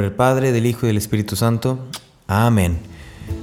Nombre 0.00 0.08
del 0.08 0.16
Padre, 0.16 0.52
del 0.52 0.64
Hijo 0.64 0.86
y 0.86 0.88
del 0.88 0.96
Espíritu 0.96 1.36
Santo. 1.36 1.78
Amén. 2.26 2.78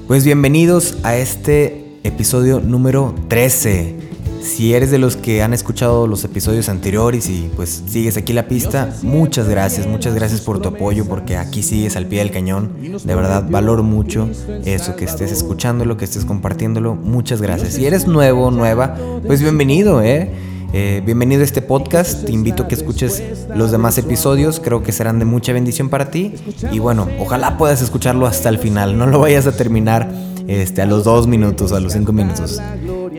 Pues 0.08 0.26
bienvenidos 0.26 0.98
a 1.04 1.16
este 1.16 1.86
episodio 2.04 2.60
número 2.60 3.14
13. 3.28 3.94
Si 4.42 4.74
eres 4.74 4.90
de 4.90 4.98
los 4.98 5.18
que 5.18 5.44
han 5.44 5.54
escuchado 5.54 6.08
los 6.08 6.24
episodios 6.24 6.68
anteriores 6.68 7.30
y 7.30 7.52
pues 7.56 7.84
sigues 7.86 8.18
aquí 8.18 8.34
la 8.34 8.48
pista, 8.48 8.92
muchas 9.04 9.48
gracias, 9.48 9.86
muchas 9.86 10.16
gracias 10.16 10.42
por 10.42 10.60
tu 10.60 10.70
apoyo 10.70 11.06
porque 11.06 11.38
aquí 11.38 11.62
sigues 11.62 11.96
al 11.96 12.08
pie 12.08 12.20
del 12.20 12.32
cañón. 12.32 12.72
De 12.82 13.14
verdad 13.14 13.46
valoro 13.48 13.84
mucho 13.84 14.28
eso 14.66 14.96
que 14.96 15.06
estés 15.06 15.32
escuchándolo, 15.32 15.96
que 15.96 16.06
estés 16.06 16.26
compartiéndolo. 16.26 16.96
Muchas 16.96 17.40
gracias. 17.40 17.74
Si 17.74 17.86
eres 17.86 18.08
nuevo, 18.08 18.50
nueva, 18.50 18.98
pues 19.28 19.44
bienvenido, 19.44 20.02
¿eh? 20.02 20.32
Eh, 20.74 21.02
bienvenido 21.06 21.42
a 21.42 21.46
este 21.46 21.62
podcast, 21.62 22.26
te 22.26 22.32
invito 22.32 22.64
a 22.64 22.68
que 22.68 22.76
escuches 22.76 23.24
los 23.56 23.72
demás 23.72 23.98
episodios, 23.98 24.60
creo 24.60 24.84
que 24.84 24.92
serán 24.92 25.18
de 25.18 25.26
mucha 25.26 25.54
bendición 25.54 25.90
para 25.90 26.12
ti 26.12 26.34
y 26.72 26.80
bueno, 26.80 27.08
ojalá 27.20 27.58
puedas 27.58 27.82
escucharlo 27.82 28.28
hasta 28.28 28.50
el 28.50 28.60
final, 28.60 28.98
no 28.98 29.06
lo 29.08 29.20
vayas 29.20 29.48
a 29.48 29.56
terminar 29.56 30.12
este, 30.48 30.82
a 30.82 30.86
los 30.86 31.06
dos 31.06 31.26
minutos, 31.26 31.72
a 31.72 31.80
los 31.80 31.94
cinco 31.94 32.12
minutos. 32.12 32.62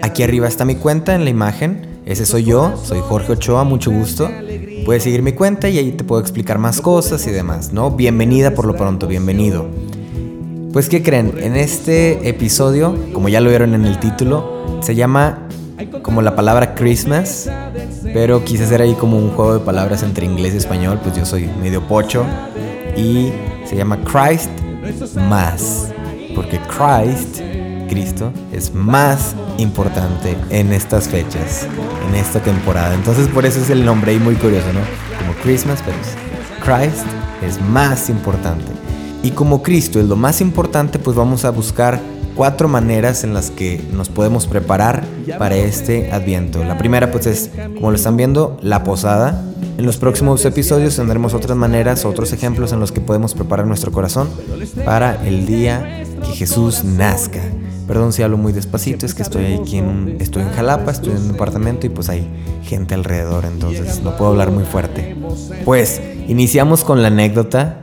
Aquí 0.02 0.22
arriba 0.22 0.46
está 0.46 0.64
mi 0.64 0.74
cuenta 0.74 1.14
en 1.14 1.24
la 1.24 1.30
imagen, 1.30 2.00
ese 2.04 2.26
soy 2.26 2.44
yo, 2.44 2.74
soy 2.84 3.00
Jorge 3.00 3.32
Ochoa, 3.32 3.64
mucho 3.64 3.90
gusto. 3.90 4.30
Puedes 4.84 5.02
seguir 5.02 5.22
mi 5.22 5.32
cuenta 5.32 5.68
y 5.68 5.78
ahí 5.78 5.92
te 5.92 6.04
puedo 6.04 6.20
explicar 6.20 6.58
más 6.58 6.80
cosas 6.80 7.26
y 7.26 7.30
demás, 7.30 7.72
¿no? 7.72 7.90
Bienvenida 7.90 8.54
por 8.54 8.66
lo 8.66 8.76
pronto, 8.76 9.06
bienvenido. 9.06 9.66
Pues, 10.72 10.88
¿qué 10.88 11.02
creen? 11.02 11.34
En 11.38 11.56
este 11.56 12.28
episodio, 12.28 12.94
como 13.12 13.28
ya 13.28 13.40
lo 13.40 13.48
vieron 13.48 13.74
en 13.74 13.84
el 13.84 13.98
título, 13.98 14.78
se 14.80 14.94
llama 14.94 15.47
como 16.02 16.22
la 16.22 16.34
palabra 16.34 16.74
Christmas, 16.74 17.50
pero 18.12 18.44
quise 18.44 18.64
hacer 18.64 18.82
ahí 18.82 18.94
como 18.94 19.16
un 19.16 19.30
juego 19.30 19.54
de 19.54 19.60
palabras 19.60 20.02
entre 20.02 20.26
inglés 20.26 20.54
y 20.54 20.56
español, 20.58 20.98
pues 21.02 21.16
yo 21.16 21.24
soy 21.24 21.48
medio 21.60 21.86
pocho 21.86 22.24
y 22.96 23.32
se 23.64 23.76
llama 23.76 23.98
Christ 24.04 24.50
más, 25.28 25.92
porque 26.34 26.60
Christ, 26.60 27.40
Cristo, 27.88 28.32
es 28.52 28.74
más 28.74 29.34
importante 29.58 30.36
en 30.50 30.72
estas 30.72 31.08
fechas, 31.08 31.66
en 32.08 32.14
esta 32.14 32.40
temporada. 32.40 32.94
Entonces 32.94 33.28
por 33.28 33.46
eso 33.46 33.60
es 33.60 33.70
el 33.70 33.84
nombre 33.84 34.12
ahí 34.12 34.18
muy 34.18 34.34
curioso, 34.34 34.72
¿no? 34.72 34.80
Como 35.18 35.32
Christmas, 35.42 35.82
pero 35.84 35.96
Christ 36.64 37.06
es 37.42 37.60
más 37.60 38.08
importante. 38.10 38.66
Y 39.22 39.30
como 39.30 39.62
Cristo 39.62 40.00
es 40.00 40.06
lo 40.06 40.16
más 40.16 40.40
importante, 40.40 40.98
pues 40.98 41.16
vamos 41.16 41.44
a 41.44 41.50
buscar 41.50 42.00
cuatro 42.38 42.68
maneras 42.68 43.24
en 43.24 43.34
las 43.34 43.50
que 43.50 43.84
nos 43.92 44.10
podemos 44.10 44.46
preparar 44.46 45.04
para 45.40 45.56
este 45.56 46.12
adviento. 46.12 46.62
La 46.62 46.78
primera 46.78 47.10
pues 47.10 47.26
es, 47.26 47.50
como 47.74 47.90
lo 47.90 47.96
están 47.96 48.16
viendo, 48.16 48.56
la 48.62 48.84
posada. 48.84 49.44
En 49.76 49.84
los 49.84 49.96
próximos 49.96 50.44
episodios 50.44 50.94
tendremos 50.94 51.34
otras 51.34 51.58
maneras, 51.58 52.04
otros 52.04 52.32
ejemplos 52.32 52.72
en 52.72 52.78
los 52.78 52.92
que 52.92 53.00
podemos 53.00 53.34
preparar 53.34 53.66
nuestro 53.66 53.90
corazón 53.90 54.30
para 54.84 55.26
el 55.26 55.46
día 55.46 56.04
que 56.24 56.30
Jesús 56.30 56.84
nazca. 56.84 57.42
Perdón 57.88 58.12
si 58.12 58.22
hablo 58.22 58.36
muy 58.36 58.52
despacito, 58.52 59.04
es 59.04 59.14
que 59.14 59.22
estoy 59.22 59.54
aquí 59.54 59.78
en, 59.78 60.18
estoy 60.20 60.42
en 60.42 60.50
Jalapa, 60.50 60.92
estoy 60.92 61.14
en 61.14 61.22
un 61.22 61.32
departamento 61.32 61.86
y 61.86 61.88
pues 61.88 62.08
hay 62.08 62.24
gente 62.62 62.94
alrededor, 62.94 63.46
entonces 63.46 64.00
no 64.04 64.16
puedo 64.16 64.30
hablar 64.30 64.52
muy 64.52 64.64
fuerte. 64.64 65.16
Pues 65.64 66.00
iniciamos 66.28 66.84
con 66.84 67.02
la 67.02 67.08
anécdota 67.08 67.80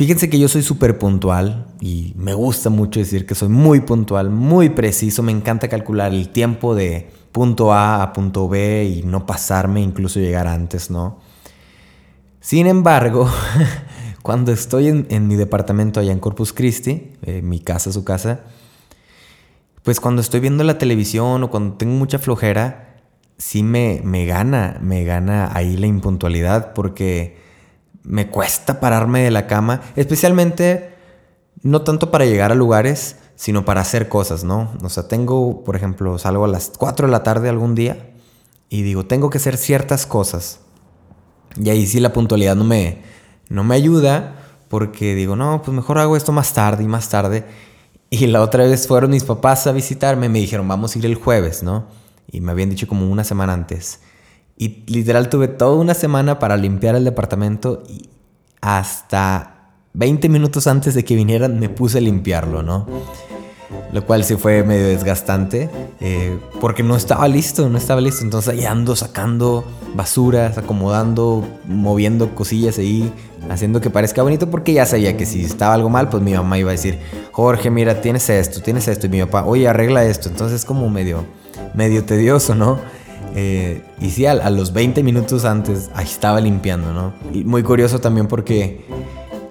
Fíjense 0.00 0.30
que 0.30 0.38
yo 0.38 0.48
soy 0.48 0.62
súper 0.62 0.98
puntual 0.98 1.66
y 1.78 2.14
me 2.16 2.32
gusta 2.32 2.70
mucho 2.70 3.00
decir 3.00 3.26
que 3.26 3.34
soy 3.34 3.50
muy 3.50 3.80
puntual, 3.80 4.30
muy 4.30 4.70
preciso. 4.70 5.22
Me 5.22 5.30
encanta 5.30 5.68
calcular 5.68 6.14
el 6.14 6.30
tiempo 6.30 6.74
de 6.74 7.10
punto 7.32 7.74
A 7.74 8.02
a 8.02 8.14
punto 8.14 8.48
B 8.48 8.84
y 8.84 9.02
no 9.02 9.26
pasarme, 9.26 9.82
incluso 9.82 10.18
llegar 10.18 10.46
antes, 10.46 10.90
¿no? 10.90 11.20
Sin 12.40 12.66
embargo, 12.66 13.28
cuando 14.22 14.52
estoy 14.52 14.88
en, 14.88 15.28
mi 15.28 15.36
departamento 15.36 16.00
allá 16.00 16.12
en 16.12 16.18
Corpus 16.18 16.54
Christi, 16.54 17.12
eh, 17.20 17.42
mi 17.42 17.60
casa, 17.60 17.92
su 17.92 18.02
casa, 18.02 18.40
pues 19.82 20.00
cuando 20.00 20.22
estoy 20.22 20.40
viendo 20.40 20.64
la 20.64 20.78
televisión 20.78 21.42
o 21.42 21.50
cuando 21.50 21.76
tengo 21.76 21.92
mucha 21.92 22.18
flojera, 22.18 23.02
sí 23.36 23.62
me, 23.62 24.00
me 24.02 24.24
gana, 24.24 24.78
me 24.80 25.04
gana 25.04 25.50
ahí 25.54 25.76
la 25.76 25.88
impuntualidad 25.88 26.72
porque 26.72 27.39
me 28.02 28.28
cuesta 28.28 28.80
pararme 28.80 29.22
de 29.22 29.30
la 29.30 29.46
cama, 29.46 29.82
especialmente 29.96 30.94
no 31.62 31.82
tanto 31.82 32.10
para 32.10 32.24
llegar 32.24 32.52
a 32.52 32.54
lugares, 32.54 33.16
sino 33.36 33.64
para 33.64 33.80
hacer 33.80 34.08
cosas, 34.08 34.44
¿no? 34.44 34.70
O 34.82 34.88
sea, 34.88 35.08
tengo, 35.08 35.64
por 35.64 35.76
ejemplo, 35.76 36.18
salgo 36.18 36.44
a 36.44 36.48
las 36.48 36.72
4 36.76 37.06
de 37.06 37.12
la 37.12 37.22
tarde 37.22 37.48
algún 37.48 37.74
día 37.74 38.10
y 38.68 38.82
digo, 38.82 39.06
tengo 39.06 39.30
que 39.30 39.38
hacer 39.38 39.56
ciertas 39.56 40.06
cosas. 40.06 40.60
Y 41.56 41.70
ahí 41.70 41.86
sí 41.86 42.00
la 42.00 42.12
puntualidad 42.12 42.56
no 42.56 42.64
me, 42.64 43.02
no 43.48 43.64
me 43.64 43.74
ayuda 43.74 44.36
porque 44.68 45.14
digo, 45.14 45.36
no, 45.36 45.62
pues 45.62 45.74
mejor 45.74 45.98
hago 45.98 46.16
esto 46.16 46.32
más 46.32 46.54
tarde 46.54 46.84
y 46.84 46.86
más 46.86 47.08
tarde. 47.08 47.44
Y 48.08 48.26
la 48.26 48.40
otra 48.40 48.64
vez 48.64 48.86
fueron 48.86 49.10
mis 49.10 49.24
papás 49.24 49.66
a 49.66 49.72
visitarme, 49.72 50.28
me 50.28 50.38
dijeron, 50.38 50.66
vamos 50.68 50.94
a 50.94 50.98
ir 50.98 51.06
el 51.06 51.14
jueves, 51.14 51.62
¿no? 51.62 51.86
Y 52.30 52.40
me 52.40 52.52
habían 52.52 52.70
dicho 52.70 52.86
como 52.86 53.10
una 53.10 53.24
semana 53.24 53.52
antes. 53.52 54.00
Y 54.60 54.84
literal 54.88 55.30
tuve 55.30 55.48
toda 55.48 55.74
una 55.80 55.94
semana 55.94 56.38
para 56.38 56.58
limpiar 56.58 56.94
el 56.94 57.02
departamento 57.02 57.82
y 57.88 58.10
hasta 58.60 59.70
20 59.94 60.28
minutos 60.28 60.66
antes 60.66 60.92
de 60.94 61.02
que 61.02 61.14
vinieran 61.14 61.58
me 61.58 61.70
puse 61.70 61.96
a 61.96 62.02
limpiarlo, 62.02 62.62
¿no? 62.62 62.86
Lo 63.90 64.04
cual 64.04 64.22
sí 64.22 64.36
fue 64.36 64.62
medio 64.62 64.88
desgastante 64.88 65.70
eh, 66.00 66.38
porque 66.60 66.82
no 66.82 66.94
estaba 66.94 67.26
listo, 67.26 67.70
no 67.70 67.78
estaba 67.78 68.02
listo. 68.02 68.22
Entonces 68.22 68.52
ahí 68.52 68.66
ando 68.66 68.94
sacando 68.96 69.64
basuras, 69.94 70.58
acomodando, 70.58 71.42
moviendo 71.64 72.34
cosillas 72.34 72.76
ahí, 72.76 73.10
haciendo 73.48 73.80
que 73.80 73.88
parezca 73.88 74.22
bonito 74.22 74.50
porque 74.50 74.74
ya 74.74 74.84
sabía 74.84 75.16
que 75.16 75.24
si 75.24 75.42
estaba 75.42 75.72
algo 75.72 75.88
mal, 75.88 76.10
pues 76.10 76.22
mi 76.22 76.34
mamá 76.34 76.58
iba 76.58 76.68
a 76.68 76.72
decir, 76.72 76.98
Jorge, 77.32 77.70
mira, 77.70 78.02
tienes 78.02 78.28
esto, 78.28 78.60
tienes 78.60 78.88
esto. 78.88 79.06
Y 79.06 79.08
mi 79.08 79.20
papá, 79.20 79.46
oye, 79.46 79.66
arregla 79.68 80.04
esto. 80.04 80.28
Entonces 80.28 80.66
como 80.66 80.90
medio, 80.90 81.24
medio 81.72 82.04
tedioso, 82.04 82.54
¿no? 82.54 82.99
Eh, 83.34 83.82
y 84.00 84.10
sí, 84.10 84.26
a, 84.26 84.50
los 84.50 84.72
20 84.72 85.02
minutos 85.02 85.44
antes, 85.44 85.90
ahí 85.94 86.06
estaba 86.06 86.40
limpiando, 86.40 86.92
¿no? 86.92 87.12
Y 87.32 87.44
muy 87.44 87.62
curioso 87.62 88.00
también 88.00 88.26
porque 88.26 88.84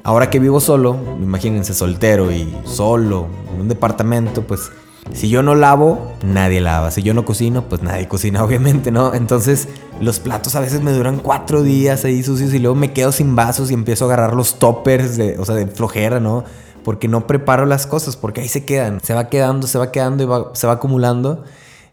ahora 0.04 0.30
que 0.30 0.40
vivo 0.40 0.60
solo, 0.60 0.98
imagínense 1.22 1.74
soltero 1.74 2.32
y 2.32 2.54
solo, 2.66 3.28
en 3.54 3.62
un 3.62 3.68
departamento, 3.70 4.44
pues 4.46 4.72
si 5.14 5.30
yo 5.30 5.42
no 5.42 5.56
lavo, 5.56 6.14
nadie 6.24 6.62
lava. 6.62 6.92
Si 6.92 7.02
yo 7.02 7.14
no 7.14 7.26
cocino, 7.26 7.68
pues 7.68 7.82
nadie 7.82 8.08
cocina, 8.08 8.44
obviamente, 8.46 8.92
¿no? 8.92 9.14
Entonces, 9.14 9.68
los 10.00 10.20
platos 10.20 10.56
a 10.56 10.60
veces 10.60 10.82
me 10.82 10.92
duran 10.92 11.20
cuatro 11.20 11.64
días 11.64 12.06
ahí 12.06 12.24
sucios 12.24 12.54
y 12.54 12.60
luego 12.60 12.76
me 12.76 12.94
quedo 12.94 13.12
sin 13.12 13.36
vasos 13.36 13.72
y 13.72 13.74
empiezo 13.74 14.06
a 14.06 14.08
agarrar 14.08 14.36
los 14.36 14.60
toppers, 14.60 15.18
de, 15.18 15.38
o 15.40 15.46
sea, 15.46 15.56
de 15.56 15.68
flojera, 15.68 16.20
¿no? 16.20 16.44
Porque 16.84 17.08
no 17.08 17.28
preparo 17.28 17.66
las 17.66 17.88
cosas, 17.88 18.16
porque 18.16 18.42
ahí 18.42 18.48
se 18.48 18.66
quedan. 18.66 19.00
Se 19.02 19.14
va 19.14 19.30
quedando, 19.30 19.68
se 19.68 19.78
va 19.78 19.92
quedando 19.92 20.24
y 20.24 20.58
se 20.58 20.68
va 20.68 20.74
acumulando. 20.74 21.44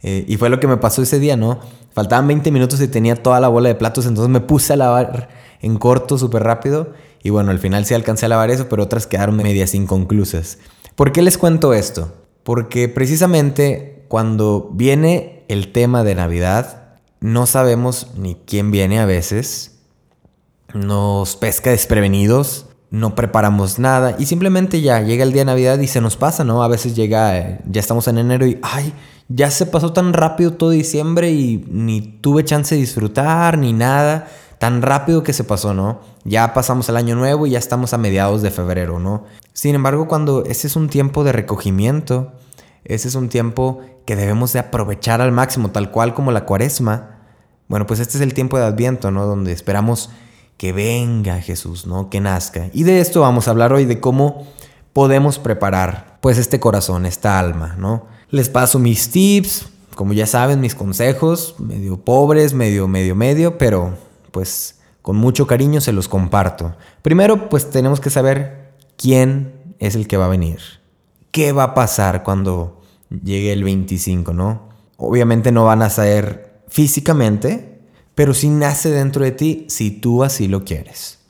Eh, 0.09 0.25
y 0.29 0.37
fue 0.37 0.51
lo 0.51 0.61
que 0.61 0.69
me 0.69 0.77
pasó 0.77 1.03
ese 1.03 1.19
día, 1.19 1.37
¿no? 1.37 1.59
Faltaban 1.93 2.29
20 2.29 2.53
minutos 2.53 2.81
y 2.81 2.87
tenía 2.87 3.17
toda 3.17 3.41
la 3.41 3.49
bola 3.49 3.71
de 3.71 3.75
platos, 3.75 4.07
entonces 4.07 4.31
me 4.31 4.41
puse 4.41 4.73
a 4.73 4.77
lavar 4.77 5.29
en 5.61 5.79
corto, 5.79 6.17
súper 6.17 6.45
rápido. 6.45 6.93
Y 7.25 7.31
bueno, 7.31 7.51
al 7.51 7.59
final 7.59 7.85
sí 7.85 7.93
alcancé 7.93 8.27
a 8.27 8.29
lavar 8.29 8.53
eso, 8.53 8.69
pero 8.69 8.85
otras 8.85 9.09
quedaron 9.09 9.37
medias 9.37 9.75
inconclusas. 9.75 10.59
¿Por 10.95 11.11
qué 11.11 11.23
les 11.23 11.39
cuento 11.39 11.75
esto? 11.75 12.15
Porque 12.45 12.89
precisamente 12.89 14.05
cuando 14.07 14.71
viene 14.73 15.45
el 15.49 15.73
tema 15.73 16.05
de 16.05 16.15
Navidad, 16.15 17.01
no 17.19 17.47
sabemos 17.47 18.13
ni 18.17 18.37
quién 18.37 18.71
viene 18.71 19.01
a 19.01 19.07
veces, 19.07 19.81
nos 20.73 21.35
pesca 21.35 21.71
desprevenidos, 21.71 22.67
no 22.91 23.17
preparamos 23.17 23.81
nada 23.81 24.15
y 24.21 24.27
simplemente 24.27 24.81
ya 24.83 25.01
llega 25.01 25.25
el 25.25 25.33
día 25.33 25.41
de 25.41 25.47
Navidad 25.47 25.81
y 25.81 25.89
se 25.89 26.01
nos 26.01 26.17
pasa, 26.17 26.45
¿no? 26.45 26.63
A 26.63 26.69
veces 26.69 26.95
llega, 26.95 27.37
eh, 27.37 27.61
ya 27.69 27.81
estamos 27.81 28.07
en 28.07 28.19
enero 28.19 28.47
y, 28.47 28.61
ay, 28.63 28.93
ya 29.29 29.51
se 29.51 29.67
pasó 29.67 29.93
tan 29.93 30.13
rápido 30.13 30.53
todo 30.53 30.71
diciembre 30.71 31.31
y 31.31 31.65
ni 31.69 32.01
tuve 32.01 32.45
chance 32.45 32.75
de 32.75 32.81
disfrutar 32.81 33.59
ni 33.59 33.73
nada. 33.73 34.29
Tan 34.59 34.81
rápido 34.81 35.23
que 35.23 35.35
se 35.35 35.45
pasó, 35.45 35.75
¿no? 35.75 36.01
Ya 36.25 36.55
pasamos 36.55 36.89
el 36.89 36.97
año 36.97 37.15
nuevo 37.15 37.47
y 37.47 37.51
ya 37.51 37.59
estamos 37.59 37.93
a 37.93 37.99
mediados 37.99 38.41
de 38.41 38.51
febrero, 38.51 38.99
¿no? 38.99 39.25
Sin 39.53 39.75
embargo, 39.75 40.09
cuando 40.09 40.45
ese 40.45 40.67
es 40.67 40.77
un 40.77 40.89
tiempo 40.89 41.25
de 41.25 41.33
recogimiento, 41.33 42.33
ese 42.85 43.09
es 43.09 43.15
un 43.17 43.29
tiempo 43.29 43.81
que 44.07 44.17
debemos 44.17 44.53
de 44.53 44.61
aprovechar 44.61 45.21
al 45.21 45.33
máximo, 45.33 45.73
tal 45.73 45.91
cual 45.91 46.15
como 46.15 46.33
la 46.33 46.47
cuaresma. 46.47 47.19
Bueno, 47.69 47.87
pues 47.87 48.01
este 48.01 48.17
es 48.17 48.23
el 48.23 48.33
tiempo 48.33 48.59
de 48.59 48.65
Adviento, 48.65 49.11
¿no? 49.11 49.27
Donde 49.27 49.53
esperamos 49.53 50.09
que 50.57 50.73
venga 50.73 51.41
Jesús, 51.41 51.87
¿no? 51.87 52.09
Que 52.09 52.21
nazca. 52.21 52.71
Y 52.73 52.85
de 52.85 53.01
esto 53.01 53.21
vamos 53.21 53.49
a 53.49 53.51
hablar 53.51 53.73
hoy, 53.73 53.85
de 53.85 54.01
cómo 54.01 54.47
podemos 54.93 55.39
preparar, 55.39 56.19
pues, 56.23 56.39
este 56.39 56.61
corazón, 56.61 57.05
esta 57.05 57.39
alma, 57.39 57.77
¿no? 57.79 58.07
Les 58.31 58.49
paso 58.49 58.79
mis 58.79 59.11
tips, 59.11 59.67
como 59.95 60.13
ya 60.13 60.27
saben, 60.27 60.61
mis 60.61 60.75
consejos, 60.75 61.55
medio 61.59 61.97
pobres, 61.97 62.55
medio, 62.55 62.89
medio, 62.89 63.15
medio, 63.15 63.57
pero 63.57 63.97
pues 64.31 64.81
con 65.03 65.17
mucho 65.17 65.47
cariño 65.47 65.81
se 65.81 65.93
los 65.93 66.09
comparto. 66.09 66.75
Primero, 67.03 67.49
pues 67.49 67.71
tenemos 67.71 68.01
que 68.01 68.11
saber 68.11 68.75
quién 68.97 69.75
es 69.79 69.95
el 69.95 70.09
que 70.09 70.17
va 70.17 70.27
a 70.27 70.29
venir. 70.29 70.59
¿Qué 71.31 71.53
va 71.53 71.63
a 71.63 71.75
pasar 71.75 72.25
cuando 72.25 72.83
llegue 73.11 73.53
el 73.53 73.63
25, 73.63 74.33
no? 74.33 74.69
Obviamente 74.97 75.53
no 75.53 75.65
van 75.65 75.83
a 75.83 75.91
saber 75.91 76.63
físicamente, 76.69 77.81
pero 78.15 78.35
sí 78.35 78.49
nace 78.49 78.91
dentro 78.91 79.25
de 79.25 79.33
ti 79.33 79.67
si 79.69 79.91
tú 79.91 80.25
así 80.25 80.49
lo 80.49 80.65
quieres. 80.65 81.21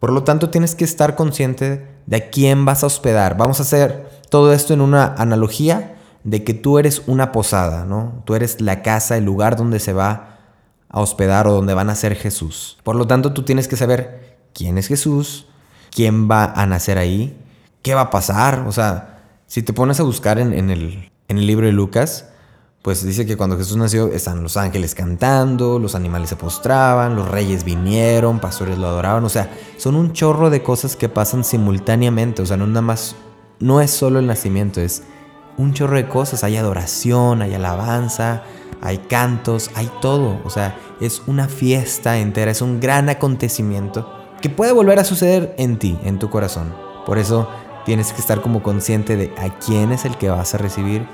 Por 0.00 0.12
lo 0.12 0.24
tanto, 0.24 0.50
tienes 0.50 0.74
que 0.74 0.84
estar 0.84 1.14
consciente 1.14 1.86
de 2.06 2.16
a 2.16 2.30
quién 2.30 2.64
vas 2.64 2.82
a 2.82 2.86
hospedar. 2.86 3.36
Vamos 3.36 3.60
a 3.60 3.62
hacer 3.62 4.08
todo 4.30 4.52
esto 4.52 4.74
en 4.74 4.80
una 4.80 5.14
analogía 5.14 5.97
de 6.24 6.44
que 6.44 6.54
tú 6.54 6.78
eres 6.78 7.02
una 7.06 7.32
posada, 7.32 7.84
¿no? 7.84 8.22
Tú 8.24 8.34
eres 8.34 8.60
la 8.60 8.82
casa, 8.82 9.16
el 9.16 9.24
lugar 9.24 9.56
donde 9.56 9.80
se 9.80 9.92
va 9.92 10.38
a 10.88 11.00
hospedar 11.00 11.46
o 11.46 11.52
donde 11.52 11.74
va 11.74 11.82
a 11.82 11.84
nacer 11.84 12.14
Jesús. 12.16 12.78
Por 12.82 12.96
lo 12.96 13.06
tanto, 13.06 13.32
tú 13.32 13.42
tienes 13.42 13.68
que 13.68 13.76
saber 13.76 14.38
quién 14.52 14.78
es 14.78 14.88
Jesús, 14.88 15.46
quién 15.90 16.30
va 16.30 16.44
a 16.44 16.66
nacer 16.66 16.98
ahí, 16.98 17.36
qué 17.82 17.94
va 17.94 18.02
a 18.02 18.10
pasar. 18.10 18.64
O 18.66 18.72
sea, 18.72 19.20
si 19.46 19.62
te 19.62 19.72
pones 19.72 20.00
a 20.00 20.02
buscar 20.02 20.38
en, 20.38 20.52
el, 20.52 21.10
en 21.28 21.38
el 21.38 21.46
libro 21.46 21.66
de 21.66 21.72
Lucas, 21.72 22.26
pues 22.82 23.04
dice 23.04 23.26
que 23.26 23.36
cuando 23.36 23.58
Jesús 23.58 23.76
nació 23.76 24.08
están 24.08 24.42
los 24.42 24.56
ángeles 24.56 24.94
cantando, 24.94 25.78
los 25.78 25.94
animales 25.94 26.30
se 26.30 26.36
postraban, 26.36 27.16
los 27.16 27.28
reyes 27.28 27.64
vinieron, 27.64 28.40
pastores 28.40 28.78
lo 28.78 28.86
adoraban, 28.86 29.24
o 29.24 29.28
sea, 29.28 29.50
son 29.76 29.96
un 29.96 30.12
chorro 30.12 30.48
de 30.48 30.62
cosas 30.62 30.96
que 30.96 31.08
pasan 31.08 31.44
simultáneamente, 31.44 32.40
o 32.40 32.46
sea, 32.46 32.56
no 32.56 32.66
nada 32.66 32.82
más, 32.82 33.16
no 33.58 33.80
es 33.80 33.90
solo 33.90 34.20
el 34.20 34.26
nacimiento, 34.26 34.80
es 34.80 35.02
un 35.58 35.74
chorro 35.74 35.96
de 35.96 36.08
cosas, 36.08 36.44
hay 36.44 36.56
adoración, 36.56 37.42
hay 37.42 37.52
alabanza, 37.52 38.44
hay 38.80 38.98
cantos, 38.98 39.70
hay 39.74 39.90
todo, 40.00 40.40
o 40.44 40.50
sea, 40.50 40.78
es 41.00 41.22
una 41.26 41.48
fiesta 41.48 42.18
entera, 42.18 42.50
es 42.50 42.62
un 42.62 42.80
gran 42.80 43.08
acontecimiento 43.08 44.10
que 44.40 44.50
puede 44.50 44.72
volver 44.72 44.98
a 44.98 45.04
suceder 45.04 45.54
en 45.58 45.78
ti, 45.78 45.98
en 46.04 46.18
tu 46.18 46.30
corazón. 46.30 46.72
Por 47.04 47.18
eso 47.18 47.48
tienes 47.84 48.12
que 48.12 48.20
estar 48.20 48.40
como 48.40 48.62
consciente 48.62 49.16
de 49.16 49.32
a 49.36 49.58
quién 49.58 49.92
es 49.92 50.04
el 50.04 50.16
que 50.16 50.30
vas 50.30 50.54
a 50.54 50.58
recibir 50.58 51.06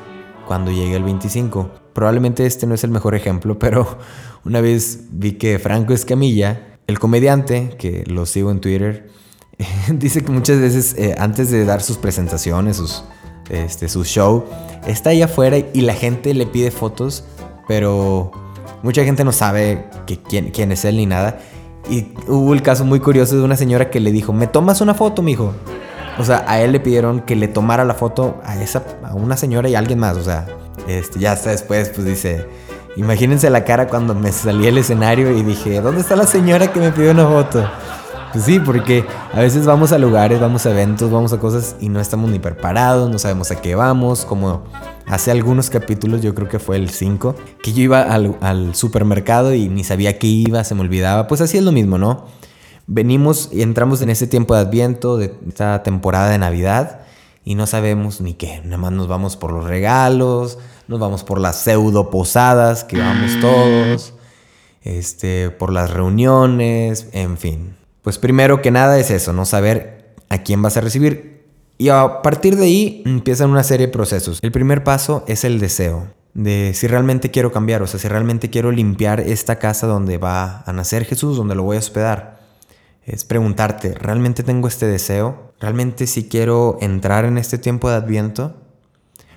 cuando 0.47 0.71
llegue 0.71 0.97
el 0.97 1.05
25. 1.05 1.71
Probablemente 1.93 2.45
este 2.45 2.67
no 2.67 2.75
es 2.75 2.85
el 2.85 2.91
mejor 2.91 3.15
ejemplo, 3.15 3.59
pero 3.59 3.99
una 4.45 4.61
vez 4.61 5.05
vi 5.11 5.33
que 5.33 5.59
Franco 5.59 5.95
Escamilla, 5.95 6.79
el 6.87 6.99
comediante, 6.99 7.77
que 7.79 8.05
lo 8.07 8.27
sigo 8.27 8.51
en 8.51 8.61
Twitter, 8.61 9.09
dice 9.89 10.23
que 10.23 10.33
muchas 10.33 10.59
veces 10.61 10.95
eh, 10.99 11.15
antes 11.19 11.51
de 11.51 11.65
dar 11.65 11.81
sus 11.81 11.97
presentaciones, 11.97 12.77
sus, 12.77 13.05
este, 13.51 13.89
su 13.89 14.05
show, 14.05 14.45
está 14.87 15.11
ahí 15.11 15.23
afuera 15.23 15.59
y 15.59 15.81
la 15.83 15.95
gente 15.95 16.35
le 16.35 16.47
pide 16.47 16.71
fotos, 16.71 17.25
pero 17.69 18.33
mucha 18.83 19.05
gente 19.05 19.25
no 19.25 19.33
sabe 19.33 19.87
que, 20.07 20.21
quién, 20.21 20.51
quién 20.51 20.73
es 20.73 20.85
él 20.85 20.97
ni 20.97 21.07
nada. 21.07 21.39
Y 21.89 22.09
hubo 22.29 22.55
el 22.55 22.63
caso 22.63 22.85
muy 22.85 23.01
curioso 23.01 23.37
de 23.37 23.43
una 23.43 23.57
señora 23.57 23.91
que 23.91 24.01
le 24.01 24.11
dijo, 24.11 24.33
¿me 24.33 24.47
tomas 24.47 24.81
una 24.81 24.95
foto, 24.95 25.23
mijo? 25.23 25.53
O 26.19 26.25
sea, 26.25 26.45
a 26.47 26.61
él 26.61 26.73
le 26.73 26.81
pidieron 26.81 27.21
que 27.21 27.37
le 27.37 27.49
tomara 27.49 27.85
la 27.85 27.95
foto 27.95 28.41
a 28.45 28.61
esa, 28.63 28.85
a 29.03 29.15
una 29.15 29.37
señora 29.37 29.69
y 29.69 29.75
a 29.75 29.79
alguien 29.79 29.99
más. 29.99 30.17
O 30.17 30.23
sea, 30.23 30.47
este, 30.87 31.19
ya 31.19 31.33
hasta 31.33 31.51
después, 31.51 31.91
pues 31.91 32.07
dice, 32.07 32.47
imagínense 32.97 33.51
la 33.51 33.65
cara 33.65 33.89
cuando 33.89 34.15
me 34.15 34.33
salí 34.33 34.69
al 34.69 34.79
escenario 34.79 35.37
y 35.37 35.43
dije, 35.43 35.81
¿dónde 35.81 36.01
está 36.01 36.17
la 36.17 36.27
señora 36.27 36.73
que 36.73 36.81
me 36.81 36.93
pidió 36.93 37.11
una 37.11 37.27
foto? 37.27 37.69
Pues 38.35 38.47
sí, 38.47 38.59
porque 38.59 39.05
a 39.33 39.39
veces 39.39 39.65
vamos 39.65 39.93
a 39.93 39.99
lugares, 39.99 40.41
vamos 40.41 40.67
a 40.67 40.73
eventos, 40.73 41.09
vamos 41.09 41.33
a 41.33 41.39
cosas 41.39 41.77
y 41.81 41.89
no 41.89 42.01
estamos 42.01 42.29
ni 42.29 42.41
preparados, 42.41 43.09
no 43.09 43.17
sabemos 43.21 43.53
a 43.53 43.63
qué 43.63 43.77
vamos, 43.77 44.25
como 44.25 44.65
hace 45.07 45.31
algunos 45.31 45.71
capítulos, 45.71 46.21
yo 46.21 46.35
creo 46.35 46.49
que 46.49 46.59
fue 46.59 46.75
el 46.75 46.91
5, 46.91 47.37
que 47.63 47.73
yo 47.73 47.85
iba 47.85 48.03
al, 48.03 48.37
al 48.41 48.75
supermercado 48.75 49.55
y 49.55 49.69
ni 49.69 49.85
sabía 49.85 50.19
qué 50.19 50.27
iba, 50.27 50.65
se 50.65 50.75
me 50.75 50.81
olvidaba, 50.81 51.29
pues 51.29 51.43
así 51.43 51.59
es 51.59 51.63
lo 51.63 51.71
mismo, 51.71 51.97
¿no? 51.97 52.25
Venimos 52.89 53.51
y 53.53 53.63
entramos 53.63 54.03
en 54.03 54.11
ese 54.11 54.27
tiempo 54.27 54.57
de 54.57 54.63
Adviento, 54.63 55.17
de 55.17 55.33
esta 55.47 55.85
temporada 55.85 56.29
de 56.29 56.39
Navidad, 56.39 57.03
y 57.45 57.55
no 57.55 57.69
sabemos 57.69 58.21
ni 58.21 58.35
qué. 58.35 58.63
Nada 58.65 58.79
más 58.79 58.91
nos 58.91 59.07
vamos 59.07 59.37
por 59.37 59.53
los 59.53 59.65
regalos, 59.65 60.59
nos 60.89 60.99
vamos 60.99 61.23
por 61.23 61.39
las 61.41 61.61
pseudo 61.61 62.11
posadas 62.11 62.83
que 62.83 62.99
vamos 62.99 63.39
todos, 63.41 64.15
este, 64.83 65.51
por 65.51 65.73
las 65.73 65.91
reuniones, 65.91 67.07
en 67.13 67.39
fin. 67.39 67.84
Pues 68.05 68.19
primero 68.19 68.63
que 68.63 68.71
nada 68.71 68.97
es 69.01 69.11
eso, 69.11 69.33
no 69.33 69.45
saber 69.45 70.15
a 70.29 70.45
quién 70.45 70.63
vas 70.63 70.77
a 70.77 70.81
recibir. 70.81 71.43
Y 71.79 71.89
a 71.89 72.23
partir 72.23 72.55
de 72.55 72.67
ahí 72.67 73.03
empiezan 73.05 73.51
una 73.51 73.65
serie 73.65 73.89
de 73.89 73.93
procesos. 73.93 74.39
El 74.43 74.53
primer 74.53 74.85
paso 74.85 75.25
es 75.27 75.43
el 75.43 75.59
deseo 75.59 76.07
de 76.35 76.73
si 76.75 76.87
realmente 76.87 77.33
quiero 77.33 77.51
cambiar, 77.51 77.83
o 77.83 77.89
sea, 77.89 77.99
si 77.99 78.07
realmente 78.07 78.51
quiero 78.51 78.71
limpiar 78.71 79.19
esta 79.19 79.59
casa 79.59 79.89
donde 79.89 80.19
va 80.19 80.63
a 80.67 80.73
nacer 80.73 81.05
Jesús, 81.05 81.37
donde 81.37 81.57
lo 81.57 81.65
voy 81.65 81.77
a 81.77 81.81
hospedar 81.81 82.45
es 83.07 83.25
preguntarte, 83.25 83.95
¿realmente 83.95 84.43
tengo 84.43 84.69
este 84.69 84.87
deseo? 84.87 85.53
¿Realmente 85.61 86.07
si 86.07 86.29
quiero 86.29 86.79
entrar 86.81 87.25
en 87.25 87.39
este 87.39 87.59
tiempo 87.59 87.91
de 87.91 87.97
adviento? 87.97 88.55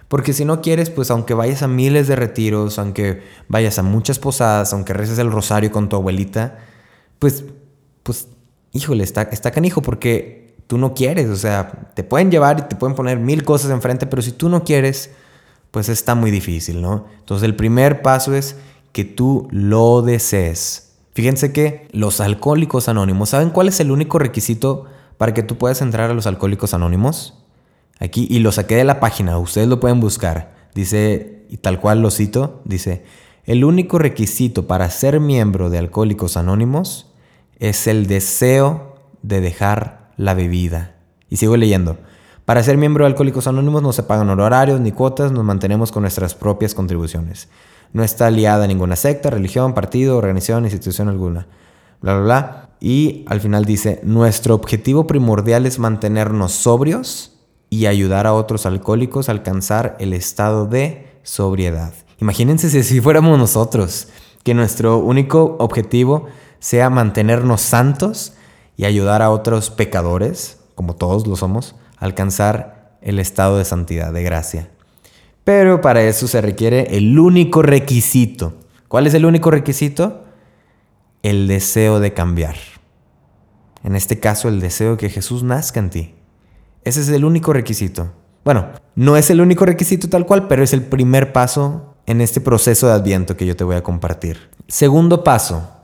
Porque 0.07 0.31
si 0.31 0.45
no 0.45 0.61
quieres, 0.61 0.89
pues 0.89 1.11
aunque 1.11 1.33
vayas 1.33 1.63
a 1.63 1.67
miles 1.67 2.07
de 2.07 2.15
retiros, 2.15 2.79
aunque 2.79 3.23
vayas 3.49 3.77
a 3.77 3.83
muchas 3.83 4.19
posadas, 4.19 4.71
aunque 4.71 4.93
reces 4.93 5.19
el 5.19 5.31
rosario 5.31 5.71
con 5.71 5.89
tu 5.89 5.97
abuelita, 5.97 6.59
pues, 7.19 7.43
pues, 8.03 8.29
híjole, 8.73 9.03
está, 9.03 9.23
está 9.23 9.51
canijo 9.51 9.81
porque 9.81 10.55
tú 10.67 10.77
no 10.77 10.93
quieres, 10.93 11.29
o 11.29 11.35
sea, 11.35 11.91
te 11.93 12.03
pueden 12.03 12.29
llevar 12.29 12.59
y 12.59 12.61
te 12.63 12.75
pueden 12.75 12.95
poner 12.95 13.19
mil 13.19 13.43
cosas 13.43 13.71
enfrente, 13.71 14.05
pero 14.05 14.21
si 14.21 14.31
tú 14.31 14.49
no 14.49 14.63
quieres, 14.63 15.11
pues 15.71 15.89
está 15.89 16.15
muy 16.15 16.31
difícil, 16.31 16.81
¿no? 16.81 17.05
Entonces 17.19 17.45
el 17.45 17.55
primer 17.55 18.01
paso 18.01 18.35
es 18.35 18.57
que 18.91 19.05
tú 19.05 19.47
lo 19.51 20.01
desees. 20.01 20.91
Fíjense 21.13 21.51
que 21.51 21.87
los 21.91 22.19
alcohólicos 22.19 22.89
anónimos, 22.89 23.29
¿saben 23.29 23.49
cuál 23.49 23.69
es 23.69 23.79
el 23.79 23.91
único 23.91 24.19
requisito 24.19 24.85
para 25.17 25.33
que 25.33 25.43
tú 25.43 25.57
puedas 25.57 25.81
entrar 25.81 26.11
a 26.11 26.13
los 26.13 26.27
alcohólicos 26.27 26.73
anónimos? 26.73 27.33
Aquí, 27.99 28.27
y 28.29 28.39
lo 28.39 28.51
saqué 28.51 28.75
de 28.75 28.83
la 28.83 28.99
página, 28.99 29.39
ustedes 29.39 29.67
lo 29.67 29.79
pueden 29.79 29.99
buscar. 29.99 30.55
Dice, 30.75 31.45
y 31.49 31.57
tal 31.57 31.79
cual 31.79 32.01
lo 32.01 32.11
cito, 32.11 32.61
dice, 32.65 33.03
el 33.45 33.63
único 33.63 33.97
requisito 33.97 34.67
para 34.67 34.89
ser 34.91 35.19
miembro 35.19 35.69
de 35.69 35.79
Alcohólicos 35.79 36.37
Anónimos 36.37 37.07
es 37.59 37.87
el 37.87 38.07
deseo 38.07 38.95
de 39.21 39.41
dejar 39.41 40.11
la 40.17 40.33
bebida. 40.33 40.95
Y 41.29 41.37
sigo 41.37 41.57
leyendo. 41.57 41.97
Para 42.45 42.63
ser 42.63 42.77
miembro 42.77 43.03
de 43.03 43.07
Alcohólicos 43.07 43.47
Anónimos 43.47 43.81
no 43.81 43.91
se 43.91 44.03
pagan 44.03 44.29
horarios 44.29 44.79
ni 44.79 44.91
cuotas, 44.91 45.31
nos 45.31 45.43
mantenemos 45.43 45.91
con 45.91 46.03
nuestras 46.03 46.33
propias 46.33 46.73
contribuciones 46.73 47.49
no 47.93 48.03
está 48.03 48.29
liada 48.29 48.65
a 48.65 48.67
ninguna 48.67 48.95
secta, 48.95 49.29
religión, 49.29 49.73
partido, 49.73 50.17
organización, 50.17 50.65
institución 50.65 51.09
alguna. 51.09 51.47
Bla, 52.01 52.13
bla, 52.15 52.23
bla. 52.23 52.69
Y 52.79 53.25
al 53.27 53.41
final 53.41 53.65
dice, 53.65 53.99
nuestro 54.03 54.53
objetivo 54.53 55.07
primordial 55.07 55.65
es 55.65 55.79
mantenernos 55.79 56.51
sobrios 56.51 57.33
y 57.69 57.87
ayudar 57.87 58.27
a 58.27 58.33
otros 58.33 58.65
alcohólicos 58.65 59.29
a 59.29 59.31
alcanzar 59.31 59.97
el 59.99 60.13
estado 60.13 60.67
de 60.67 61.07
sobriedad. 61.23 61.93
Imagínense 62.19 62.69
si 62.69 62.79
así 62.79 63.01
fuéramos 63.01 63.37
nosotros, 63.37 64.09
que 64.43 64.53
nuestro 64.53 64.99
único 64.99 65.57
objetivo 65.59 66.27
sea 66.59 66.89
mantenernos 66.89 67.61
santos 67.61 68.33
y 68.75 68.85
ayudar 68.85 69.21
a 69.21 69.31
otros 69.31 69.69
pecadores, 69.69 70.59
como 70.75 70.95
todos 70.95 71.27
lo 71.27 71.35
somos, 71.35 71.75
a 71.97 72.05
alcanzar 72.05 72.97
el 73.01 73.19
estado 73.19 73.57
de 73.57 73.65
santidad, 73.65 74.13
de 74.13 74.23
gracia. 74.23 74.69
Pero 75.43 75.81
para 75.81 76.03
eso 76.03 76.27
se 76.27 76.41
requiere 76.41 76.97
el 76.97 77.17
único 77.17 77.61
requisito. 77.61 78.55
¿Cuál 78.87 79.07
es 79.07 79.13
el 79.13 79.25
único 79.25 79.49
requisito? 79.49 80.25
El 81.23 81.47
deseo 81.47 81.99
de 81.99 82.13
cambiar. 82.13 82.55
En 83.83 83.95
este 83.95 84.19
caso, 84.19 84.49
el 84.49 84.59
deseo 84.59 84.91
de 84.91 84.97
que 84.97 85.09
Jesús 85.09 85.43
nazca 85.43 85.79
en 85.79 85.89
ti. 85.89 86.15
Ese 86.83 87.01
es 87.01 87.09
el 87.09 87.25
único 87.25 87.53
requisito. 87.53 88.11
Bueno, 88.43 88.67
no 88.95 89.17
es 89.17 89.29
el 89.29 89.41
único 89.41 89.65
requisito 89.65 90.09
tal 90.09 90.25
cual, 90.25 90.47
pero 90.47 90.63
es 90.63 90.73
el 90.73 90.81
primer 90.81 91.33
paso 91.33 91.95
en 92.05 92.21
este 92.21 92.41
proceso 92.41 92.87
de 92.87 92.93
adviento 92.93 93.37
que 93.37 93.45
yo 93.45 93.55
te 93.55 93.63
voy 93.63 93.75
a 93.75 93.83
compartir. 93.83 94.49
Segundo 94.67 95.23
paso 95.23 95.76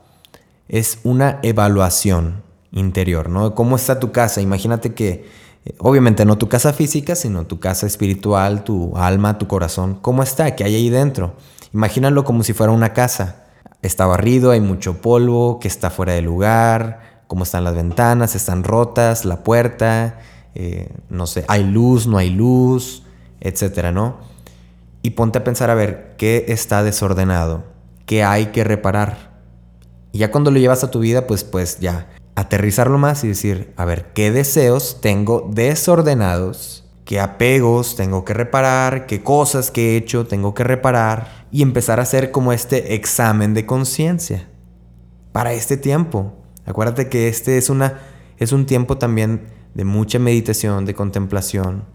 es 0.68 0.98
una 1.04 1.38
evaluación 1.42 2.42
interior, 2.72 3.28
¿no? 3.28 3.54
¿Cómo 3.54 3.76
está 3.76 4.00
tu 4.00 4.12
casa? 4.12 4.40
Imagínate 4.40 4.94
que 4.94 5.44
Obviamente 5.78 6.26
no 6.26 6.36
tu 6.36 6.48
casa 6.48 6.74
física, 6.74 7.14
sino 7.14 7.46
tu 7.46 7.58
casa 7.58 7.86
espiritual, 7.86 8.64
tu 8.64 8.96
alma, 8.96 9.38
tu 9.38 9.48
corazón. 9.48 9.98
¿Cómo 10.02 10.22
está? 10.22 10.54
¿Qué 10.54 10.64
hay 10.64 10.74
ahí 10.74 10.90
dentro? 10.90 11.36
Imagínalo 11.72 12.24
como 12.24 12.42
si 12.42 12.52
fuera 12.52 12.72
una 12.72 12.92
casa. 12.92 13.44
Está 13.80 14.06
barrido, 14.06 14.50
hay 14.50 14.60
mucho 14.60 15.00
polvo, 15.00 15.58
que 15.60 15.68
está 15.68 15.88
fuera 15.88 16.12
de 16.12 16.20
lugar, 16.20 17.22
cómo 17.26 17.44
están 17.44 17.64
las 17.64 17.74
ventanas, 17.74 18.34
están 18.34 18.62
rotas, 18.62 19.24
la 19.24 19.42
puerta, 19.42 20.20
eh, 20.54 20.90
no 21.08 21.26
sé, 21.26 21.44
hay 21.48 21.64
luz, 21.64 22.06
no 22.06 22.18
hay 22.18 22.30
luz, 22.30 23.02
etcétera, 23.40 23.90
¿no? 23.90 24.18
Y 25.02 25.10
ponte 25.10 25.38
a 25.38 25.44
pensar 25.44 25.70
a 25.70 25.74
ver 25.74 26.14
qué 26.18 26.46
está 26.48 26.82
desordenado, 26.82 27.64
qué 28.06 28.22
hay 28.22 28.46
que 28.46 28.64
reparar. 28.64 29.33
Y 30.14 30.18
ya 30.18 30.30
cuando 30.30 30.52
lo 30.52 30.60
llevas 30.60 30.84
a 30.84 30.92
tu 30.92 31.00
vida, 31.00 31.26
pues, 31.26 31.42
pues 31.42 31.80
ya 31.80 32.06
aterrizarlo 32.36 32.98
más 32.98 33.24
y 33.24 33.28
decir, 33.28 33.74
a 33.76 33.84
ver, 33.84 34.12
¿qué 34.14 34.30
deseos 34.30 35.00
tengo 35.00 35.50
desordenados? 35.52 36.88
¿Qué 37.04 37.18
apegos 37.18 37.96
tengo 37.96 38.24
que 38.24 38.32
reparar? 38.32 39.06
¿Qué 39.06 39.24
cosas 39.24 39.72
que 39.72 39.90
he 39.90 39.96
hecho 39.96 40.24
tengo 40.24 40.54
que 40.54 40.62
reparar? 40.62 41.48
Y 41.50 41.62
empezar 41.62 41.98
a 41.98 42.04
hacer 42.04 42.30
como 42.30 42.52
este 42.52 42.94
examen 42.94 43.54
de 43.54 43.66
conciencia 43.66 44.48
para 45.32 45.52
este 45.52 45.76
tiempo. 45.76 46.32
Acuérdate 46.64 47.08
que 47.08 47.26
este 47.26 47.58
es, 47.58 47.68
una, 47.68 47.98
es 48.38 48.52
un 48.52 48.66
tiempo 48.66 48.98
también 48.98 49.48
de 49.74 49.84
mucha 49.84 50.20
meditación, 50.20 50.84
de 50.84 50.94
contemplación, 50.94 51.86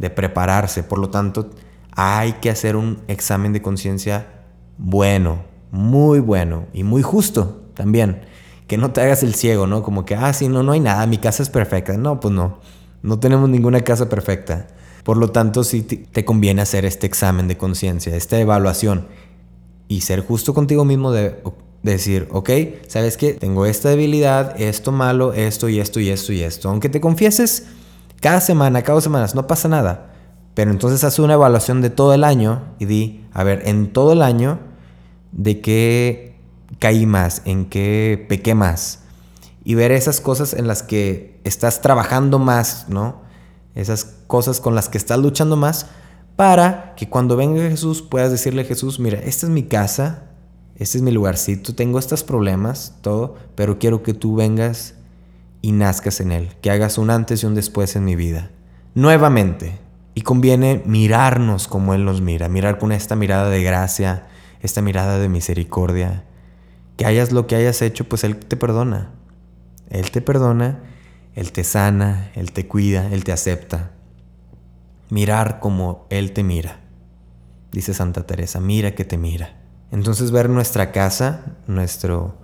de 0.00 0.10
prepararse. 0.10 0.82
Por 0.82 0.98
lo 0.98 1.10
tanto, 1.10 1.50
hay 1.92 2.32
que 2.32 2.50
hacer 2.50 2.74
un 2.74 3.04
examen 3.06 3.52
de 3.52 3.62
conciencia 3.62 4.26
bueno, 4.78 5.44
muy 5.70 6.18
bueno 6.18 6.66
y 6.72 6.82
muy 6.82 7.02
justo 7.02 7.66
también 7.78 8.22
que 8.66 8.76
no 8.76 8.92
te 8.92 9.00
hagas 9.00 9.22
el 9.22 9.34
ciego, 9.34 9.66
¿no? 9.66 9.82
Como 9.82 10.04
que, 10.04 10.14
ah, 10.14 10.32
sí, 10.32 10.48
no, 10.48 10.62
no 10.62 10.72
hay 10.72 10.80
nada, 10.80 11.06
mi 11.06 11.16
casa 11.16 11.42
es 11.42 11.48
perfecta. 11.48 11.96
No, 11.96 12.20
pues 12.20 12.34
no, 12.34 12.58
no 13.02 13.18
tenemos 13.18 13.48
ninguna 13.48 13.80
casa 13.80 14.10
perfecta. 14.10 14.66
Por 15.04 15.16
lo 15.16 15.30
tanto, 15.30 15.64
sí 15.64 15.82
te 15.82 16.24
conviene 16.26 16.60
hacer 16.60 16.84
este 16.84 17.06
examen 17.06 17.48
de 17.48 17.56
conciencia, 17.56 18.14
esta 18.14 18.38
evaluación 18.38 19.06
y 19.88 20.02
ser 20.02 20.20
justo 20.20 20.52
contigo 20.52 20.84
mismo 20.84 21.12
de, 21.12 21.42
decir, 21.82 22.28
ok, 22.30 22.50
¿sabes 22.88 23.16
qué? 23.16 23.32
Tengo 23.32 23.64
esta 23.64 23.88
debilidad, 23.88 24.60
esto 24.60 24.92
malo, 24.92 25.32
esto 25.32 25.70
y 25.70 25.80
esto 25.80 25.98
y 25.98 26.10
esto 26.10 26.34
y 26.34 26.42
esto. 26.42 26.68
Aunque 26.68 26.90
te 26.90 27.00
confieses 27.00 27.68
cada 28.20 28.42
semana, 28.42 28.82
cada 28.82 28.96
dos 28.96 29.04
semanas, 29.04 29.34
no 29.34 29.46
pasa 29.46 29.68
nada. 29.68 30.12
Pero 30.52 30.70
entonces 30.72 31.04
haz 31.04 31.18
una 31.20 31.34
evaluación 31.34 31.80
de 31.80 31.88
todo 31.88 32.12
el 32.12 32.22
año 32.22 32.74
y 32.78 32.84
di, 32.84 33.24
a 33.32 33.44
ver, 33.44 33.62
en 33.64 33.94
todo 33.94 34.12
el 34.12 34.20
año, 34.20 34.58
¿de 35.32 35.62
qué 35.62 36.27
caí 36.78 37.06
más? 37.06 37.42
¿En 37.44 37.66
qué 37.66 38.24
pequé 38.28 38.54
más? 38.54 39.00
Y 39.64 39.74
ver 39.74 39.92
esas 39.92 40.20
cosas 40.20 40.54
en 40.54 40.66
las 40.66 40.82
que 40.82 41.40
estás 41.44 41.80
trabajando 41.80 42.38
más, 42.38 42.86
¿no? 42.88 43.22
Esas 43.74 44.04
cosas 44.26 44.60
con 44.60 44.74
las 44.74 44.88
que 44.88 44.98
estás 44.98 45.18
luchando 45.18 45.56
más 45.56 45.86
para 46.36 46.94
que 46.96 47.08
cuando 47.08 47.36
venga 47.36 47.68
Jesús 47.68 48.02
puedas 48.02 48.30
decirle 48.30 48.64
Jesús, 48.64 49.00
mira, 49.00 49.18
esta 49.18 49.46
es 49.46 49.50
mi 49.50 49.64
casa, 49.64 50.30
este 50.76 50.98
es 50.98 51.02
mi 51.02 51.10
lugarcito, 51.10 51.74
tengo 51.74 51.98
estos 51.98 52.22
problemas, 52.22 52.94
todo, 53.02 53.36
pero 53.54 53.78
quiero 53.78 54.02
que 54.02 54.14
tú 54.14 54.36
vengas 54.36 54.94
y 55.60 55.72
nazcas 55.72 56.20
en 56.20 56.32
él, 56.32 56.50
que 56.60 56.70
hagas 56.70 56.96
un 56.98 57.10
antes 57.10 57.42
y 57.42 57.46
un 57.46 57.54
después 57.54 57.96
en 57.96 58.04
mi 58.04 58.14
vida. 58.14 58.50
Nuevamente, 58.94 59.78
y 60.18 60.22
conviene 60.22 60.82
mirarnos 60.84 61.68
como 61.68 61.94
Él 61.94 62.04
nos 62.04 62.20
mira, 62.20 62.48
mirar 62.48 62.78
con 62.78 62.90
esta 62.90 63.14
mirada 63.14 63.48
de 63.50 63.62
gracia, 63.62 64.26
esta 64.60 64.82
mirada 64.82 65.20
de 65.20 65.28
misericordia. 65.28 66.24
Que 66.98 67.06
hayas 67.06 67.32
lo 67.32 67.46
que 67.46 67.56
hayas 67.56 67.80
hecho, 67.80 68.06
pues 68.06 68.24
Él 68.24 68.36
te 68.36 68.56
perdona. 68.56 69.12
Él 69.88 70.10
te 70.10 70.20
perdona, 70.20 70.80
Él 71.34 71.52
te 71.52 71.64
sana, 71.64 72.30
Él 72.34 72.52
te 72.52 72.66
cuida, 72.66 73.08
Él 73.10 73.24
te 73.24 73.32
acepta. 73.32 73.92
Mirar 75.08 75.60
como 75.60 76.06
Él 76.10 76.32
te 76.32 76.42
mira. 76.42 76.80
Dice 77.72 77.94
Santa 77.94 78.26
Teresa, 78.26 78.60
mira 78.60 78.94
que 78.94 79.04
te 79.04 79.16
mira. 79.16 79.56
Entonces 79.90 80.32
ver 80.32 80.50
nuestra 80.50 80.90
casa, 80.90 81.56
nuestro 81.66 82.36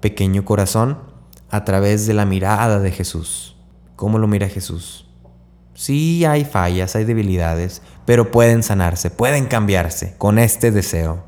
pequeño 0.00 0.44
corazón, 0.44 0.98
a 1.50 1.64
través 1.64 2.06
de 2.06 2.14
la 2.14 2.24
mirada 2.24 2.80
de 2.80 2.90
Jesús. 2.90 3.56
¿Cómo 3.94 4.18
lo 4.18 4.26
mira 4.26 4.48
Jesús? 4.48 5.06
Sí 5.74 6.24
hay 6.24 6.44
fallas, 6.44 6.96
hay 6.96 7.04
debilidades, 7.04 7.82
pero 8.06 8.30
pueden 8.30 8.62
sanarse, 8.62 9.10
pueden 9.10 9.46
cambiarse 9.46 10.14
con 10.16 10.38
este 10.38 10.70
deseo. 10.70 11.24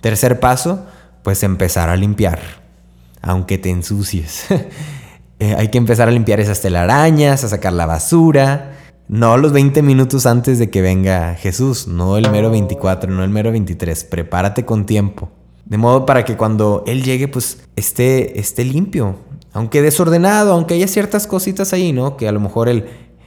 Tercer 0.00 0.40
paso, 0.40 0.84
pues 1.22 1.42
empezar 1.42 1.88
a 1.88 1.96
limpiar, 1.96 2.40
aunque 3.20 3.58
te 3.58 3.70
ensucies. 3.70 4.46
Eh, 5.38 5.56
hay 5.58 5.70
que 5.70 5.78
empezar 5.78 6.06
a 6.06 6.12
limpiar 6.12 6.38
esas 6.38 6.60
telarañas, 6.60 7.42
a 7.42 7.48
sacar 7.48 7.72
la 7.72 7.84
basura. 7.84 8.78
No 9.08 9.36
los 9.36 9.52
20 9.52 9.82
minutos 9.82 10.24
antes 10.24 10.60
de 10.60 10.70
que 10.70 10.82
venga 10.82 11.34
Jesús, 11.34 11.88
no 11.88 12.16
el 12.16 12.30
mero 12.30 12.48
24, 12.48 13.10
no 13.10 13.24
el 13.24 13.30
mero 13.30 13.50
23. 13.50 14.04
Prepárate 14.04 14.64
con 14.64 14.86
tiempo. 14.86 15.30
De 15.64 15.78
modo 15.78 16.06
para 16.06 16.24
que 16.24 16.36
cuando 16.36 16.84
Él 16.86 17.02
llegue, 17.02 17.26
pues 17.26 17.58
esté, 17.74 18.38
esté 18.38 18.64
limpio. 18.64 19.16
Aunque 19.52 19.82
desordenado, 19.82 20.52
aunque 20.52 20.74
haya 20.74 20.86
ciertas 20.86 21.26
cositas 21.26 21.72
ahí, 21.72 21.92
¿no? 21.92 22.16
Que 22.16 22.28
a 22.28 22.32
lo 22.32 22.38
mejor 22.38 22.68
Él 22.68 22.86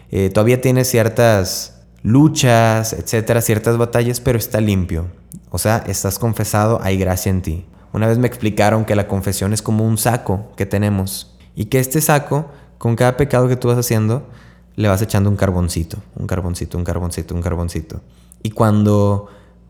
eh, 0.09 0.29
todavía 0.29 0.61
tiene 0.61 0.85
ciertas 0.85 1.81
luchas, 2.01 2.93
etcétera, 2.93 3.41
ciertas 3.41 3.77
batallas, 3.77 4.21
pero 4.21 4.37
está 4.37 4.61
limpio. 4.61 5.07
O 5.49 5.57
sea, 5.57 5.83
estás 5.85 6.17
confesado, 6.17 6.79
hay 6.81 6.97
gracia 6.97 7.29
en 7.29 7.41
ti. 7.41 7.65
Una 7.95 8.07
vez 8.07 8.17
me 8.17 8.27
explicaron 8.27 8.83
que 8.83 8.93
la 8.93 9.07
confesión 9.07 9.53
es 9.53 9.61
como 9.61 9.85
un 9.85 9.97
saco 9.97 10.51
que 10.57 10.65
tenemos 10.65 11.33
y 11.55 11.67
que 11.67 11.79
este 11.79 12.01
saco, 12.01 12.47
con 12.77 12.97
cada 12.97 13.15
pecado 13.15 13.47
que 13.47 13.55
tú 13.55 13.69
vas 13.69 13.77
haciendo, 13.77 14.27
le 14.75 14.89
vas 14.89 15.01
echando 15.01 15.29
un 15.29 15.37
carboncito, 15.37 15.99
un 16.17 16.27
carboncito, 16.27 16.77
un 16.77 16.83
carboncito, 16.83 17.33
un 17.33 17.41
carboncito. 17.41 18.01
Y 18.43 18.49
cuando 18.49 19.27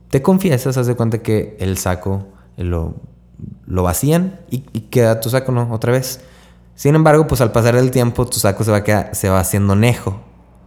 te 0.09 0.23
confiesas, 0.23 0.75
haz 0.75 0.87
de 0.87 0.95
cuenta 0.95 1.19
que 1.19 1.55
el 1.59 1.77
saco 1.77 2.25
lo, 2.57 2.95
lo 3.67 3.83
vacían 3.83 4.39
y, 4.49 4.61
queda 4.89 5.19
tu 5.19 5.29
saco, 5.29 5.51
¿no? 5.51 5.71
Otra 5.71 5.91
vez. 5.91 6.21
Sin 6.73 6.95
embargo, 6.95 7.27
pues 7.27 7.41
al 7.41 7.51
pasar 7.51 7.75
el 7.75 7.91
tiempo 7.91 8.25
tu 8.25 8.39
saco 8.39 8.63
se 8.63 8.71
va, 8.71 9.13
se 9.13 9.29
va 9.29 9.39
haciendo 9.39 9.75
nejo. 9.75 10.19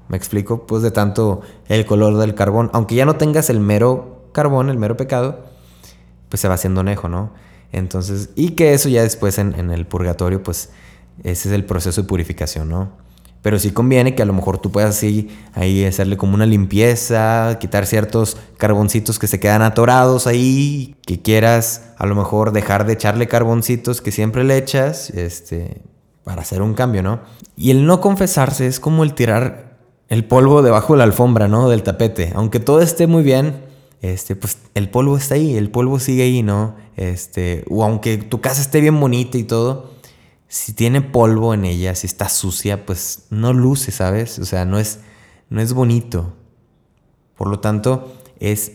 ¿Me 0.06 0.16
explico? 0.16 0.64
Pues 0.64 0.84
de 0.84 0.92
tanto 0.92 1.40
el 1.66 1.86
color 1.86 2.18
del 2.18 2.36
carbón. 2.36 2.70
Aunque 2.72 2.94
ya 2.94 3.04
no 3.04 3.16
tengas 3.16 3.50
el 3.50 3.58
mero 3.58 4.28
carbón, 4.30 4.70
el 4.70 4.78
mero 4.78 4.96
pecado, 4.96 5.40
pues 6.28 6.40
se 6.40 6.46
va 6.46 6.54
haciendo 6.54 6.84
nejo, 6.84 7.08
¿no? 7.08 7.47
Entonces, 7.72 8.30
y 8.34 8.50
que 8.50 8.74
eso 8.74 8.88
ya 8.88 9.02
después 9.02 9.38
en, 9.38 9.54
en 9.58 9.70
el 9.70 9.86
purgatorio, 9.86 10.42
pues 10.42 10.70
ese 11.22 11.48
es 11.48 11.54
el 11.54 11.64
proceso 11.64 12.02
de 12.02 12.08
purificación, 12.08 12.68
¿no? 12.68 12.92
Pero 13.42 13.58
sí 13.58 13.70
conviene 13.70 14.14
que 14.14 14.22
a 14.22 14.26
lo 14.26 14.32
mejor 14.32 14.58
tú 14.58 14.72
puedas 14.72 14.96
así 14.96 15.28
ahí 15.54 15.84
hacerle 15.84 16.16
como 16.16 16.34
una 16.34 16.46
limpieza, 16.46 17.58
quitar 17.60 17.86
ciertos 17.86 18.36
carboncitos 18.56 19.18
que 19.18 19.28
se 19.28 19.38
quedan 19.38 19.62
atorados 19.62 20.26
ahí, 20.26 20.96
que 21.06 21.22
quieras 21.22 21.92
a 21.98 22.06
lo 22.06 22.16
mejor 22.16 22.52
dejar 22.52 22.84
de 22.84 22.94
echarle 22.94 23.28
carboncitos 23.28 24.00
que 24.00 24.10
siempre 24.10 24.42
le 24.42 24.56
echas, 24.56 25.10
este, 25.10 25.82
para 26.24 26.42
hacer 26.42 26.62
un 26.62 26.74
cambio, 26.74 27.02
¿no? 27.02 27.20
Y 27.56 27.70
el 27.70 27.86
no 27.86 28.00
confesarse 28.00 28.66
es 28.66 28.80
como 28.80 29.04
el 29.04 29.14
tirar 29.14 29.78
el 30.08 30.24
polvo 30.24 30.62
debajo 30.62 30.94
de 30.94 30.98
la 30.98 31.04
alfombra, 31.04 31.48
¿no? 31.48 31.68
Del 31.68 31.82
tapete. 31.84 32.32
Aunque 32.34 32.60
todo 32.60 32.80
esté 32.80 33.06
muy 33.06 33.22
bien, 33.22 33.67
este, 34.02 34.36
pues 34.36 34.58
el 34.74 34.90
polvo 34.90 35.16
está 35.16 35.34
ahí, 35.34 35.56
el 35.56 35.70
polvo 35.70 35.98
sigue 35.98 36.22
ahí, 36.22 36.42
¿no? 36.42 36.76
Este, 36.96 37.64
o 37.68 37.84
aunque 37.84 38.18
tu 38.18 38.40
casa 38.40 38.60
esté 38.60 38.80
bien 38.80 38.98
bonita 38.98 39.38
y 39.38 39.44
todo, 39.44 39.92
si 40.48 40.72
tiene 40.72 41.02
polvo 41.02 41.54
en 41.54 41.64
ella, 41.64 41.94
si 41.94 42.06
está 42.06 42.28
sucia, 42.28 42.86
pues 42.86 43.26
no 43.30 43.52
luce, 43.52 43.92
¿sabes? 43.92 44.38
O 44.38 44.44
sea, 44.44 44.64
no 44.64 44.78
es, 44.78 45.00
no 45.50 45.60
es 45.60 45.72
bonito. 45.72 46.34
Por 47.36 47.48
lo 47.48 47.60
tanto, 47.60 48.12
es, 48.40 48.72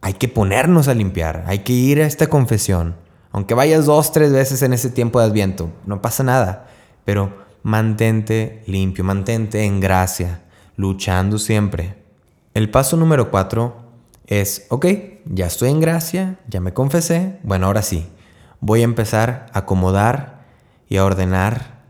hay 0.00 0.14
que 0.14 0.28
ponernos 0.28 0.88
a 0.88 0.94
limpiar, 0.94 1.44
hay 1.46 1.60
que 1.60 1.72
ir 1.72 2.00
a 2.00 2.06
esta 2.06 2.28
confesión 2.28 2.96
aunque 3.32 3.54
vayas 3.54 3.86
dos, 3.86 4.12
tres 4.12 4.32
veces 4.32 4.62
en 4.62 4.72
ese 4.72 4.90
tiempo 4.90 5.20
de 5.20 5.26
adviento, 5.26 5.70
no 5.86 6.02
pasa 6.02 6.24
nada. 6.24 6.66
Pero 7.04 7.32
mantente 7.62 8.62
limpio, 8.66 9.04
mantente 9.04 9.64
en 9.64 9.80
gracia, 9.80 10.42
luchando 10.76 11.38
siempre. 11.38 12.02
El 12.54 12.70
paso 12.70 12.96
número 12.96 13.30
cuatro 13.30 13.89
es, 14.30 14.66
ok, 14.70 14.86
ya 15.26 15.46
estoy 15.46 15.70
en 15.70 15.80
gracia, 15.80 16.38
ya 16.48 16.60
me 16.60 16.72
confesé, 16.72 17.38
bueno, 17.42 17.66
ahora 17.66 17.82
sí, 17.82 18.06
voy 18.60 18.80
a 18.80 18.84
empezar 18.84 19.46
a 19.52 19.58
acomodar 19.58 20.44
y 20.88 20.96
a 20.98 21.04
ordenar 21.04 21.80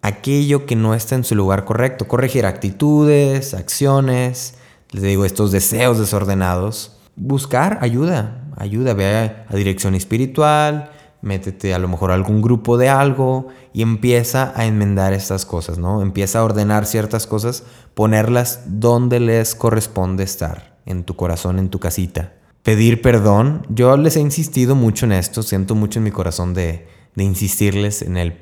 aquello 0.00 0.64
que 0.64 0.74
no 0.74 0.94
está 0.94 1.14
en 1.14 1.24
su 1.24 1.34
lugar 1.34 1.66
correcto, 1.66 2.08
corregir 2.08 2.46
actitudes, 2.46 3.52
acciones, 3.52 4.54
les 4.90 5.02
digo, 5.02 5.26
estos 5.26 5.52
deseos 5.52 5.98
desordenados, 5.98 6.96
buscar 7.14 7.78
ayuda, 7.82 8.42
ayuda, 8.56 8.94
ve 8.94 9.46
a, 9.48 9.54
dirección 9.54 9.94
espiritual, 9.94 10.90
métete 11.20 11.74
a 11.74 11.78
lo 11.78 11.88
mejor 11.88 12.10
a 12.10 12.14
algún 12.14 12.40
grupo 12.40 12.78
de 12.78 12.88
algo 12.88 13.48
y 13.74 13.82
empieza 13.82 14.54
a 14.56 14.64
enmendar 14.64 15.12
estas 15.12 15.44
cosas, 15.44 15.76
¿no? 15.76 16.00
Empieza 16.00 16.38
a 16.38 16.44
ordenar 16.44 16.86
ciertas 16.86 17.26
cosas, 17.26 17.64
ponerlas 17.94 18.62
donde 18.66 19.20
les 19.20 19.54
corresponde 19.54 20.24
estar, 20.24 20.71
en 20.86 21.04
tu 21.04 21.14
corazón, 21.16 21.58
en 21.58 21.68
tu 21.68 21.78
casita. 21.78 22.34
Pedir 22.62 23.02
perdón, 23.02 23.66
yo 23.68 23.96
les 23.96 24.16
he 24.16 24.20
insistido 24.20 24.74
mucho 24.74 25.06
en 25.06 25.12
esto, 25.12 25.42
siento 25.42 25.74
mucho 25.74 25.98
en 25.98 26.04
mi 26.04 26.10
corazón 26.10 26.54
de, 26.54 26.86
de 27.14 27.24
insistirles 27.24 28.02
en 28.02 28.16
el 28.16 28.34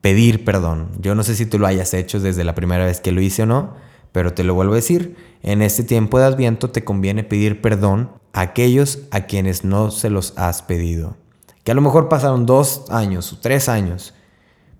pedir 0.00 0.44
perdón. 0.44 0.90
Yo 1.00 1.14
no 1.14 1.22
sé 1.22 1.34
si 1.34 1.46
tú 1.46 1.58
lo 1.58 1.66
hayas 1.66 1.94
hecho 1.94 2.20
desde 2.20 2.44
la 2.44 2.54
primera 2.54 2.84
vez 2.84 3.00
que 3.00 3.12
lo 3.12 3.22
hice 3.22 3.44
o 3.44 3.46
no, 3.46 3.74
pero 4.12 4.34
te 4.34 4.44
lo 4.44 4.54
vuelvo 4.54 4.74
a 4.74 4.76
decir, 4.76 5.16
en 5.42 5.62
este 5.62 5.84
tiempo 5.84 6.18
de 6.18 6.26
adviento 6.26 6.70
te 6.70 6.84
conviene 6.84 7.24
pedir 7.24 7.62
perdón 7.62 8.10
aquellos 8.32 9.00
a 9.10 9.22
quienes 9.22 9.64
no 9.64 9.90
se 9.90 10.10
los 10.10 10.34
has 10.36 10.62
pedido. 10.62 11.16
Que 11.64 11.72
a 11.72 11.74
lo 11.74 11.80
mejor 11.80 12.08
pasaron 12.08 12.44
dos 12.44 12.84
años 12.90 13.32
o 13.32 13.38
tres 13.38 13.68
años. 13.68 14.14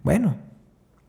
Bueno, 0.02 0.36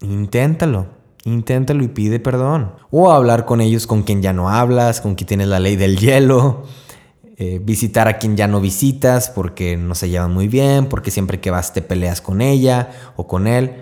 inténtalo, 0.02 0.88
inténtalo 1.26 1.84
y 1.84 1.88
pide 1.88 2.20
perdón. 2.20 2.74
O 2.92 3.12
hablar 3.12 3.46
con 3.46 3.62
ellos 3.62 3.88
con 3.88 4.04
quien 4.04 4.22
ya 4.22 4.34
no 4.34 4.50
hablas, 4.50 5.02
con 5.02 5.16
quien 5.16 5.28
tienes 5.28 5.48
la 5.48 5.60
ley 5.60 5.76
del 5.76 5.98
hielo. 5.98 6.64
Eh, 7.38 7.60
visitar 7.64 8.08
a 8.08 8.20
quien 8.20 8.38
ya 8.38 8.48
no 8.48 8.62
visitas 8.62 9.30
porque 9.30 9.76
no 9.76 9.96
se 9.96 10.08
llevan 10.08 10.32
muy 10.32 10.48
bien, 10.48 10.86
porque 10.86 11.10
siempre 11.10 11.40
que 11.40 11.50
vas 11.50 11.74
te 11.74 11.82
peleas 11.82 12.22
con 12.22 12.42
ella 12.42 12.92
o 13.16 13.28
con 13.28 13.48
él. 13.48 13.74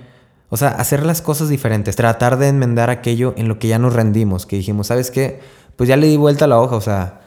O 0.49 0.57
sea, 0.57 0.69
hacer 0.69 1.05
las 1.05 1.21
cosas 1.21 1.49
diferentes, 1.49 1.95
tratar 1.95 2.37
de 2.37 2.47
enmendar 2.47 2.89
aquello 2.89 3.33
en 3.37 3.47
lo 3.47 3.59
que 3.59 3.67
ya 3.67 3.77
nos 3.79 3.93
rendimos, 3.93 4.45
que 4.45 4.57
dijimos, 4.57 4.87
¿sabes 4.87 5.11
qué? 5.11 5.39
Pues 5.75 5.87
ya 5.89 5.95
le 5.95 6.07
di 6.07 6.17
vuelta 6.17 6.45
a 6.45 6.47
la 6.47 6.59
hoja, 6.59 6.75
o 6.75 6.81
sea, 6.81 7.21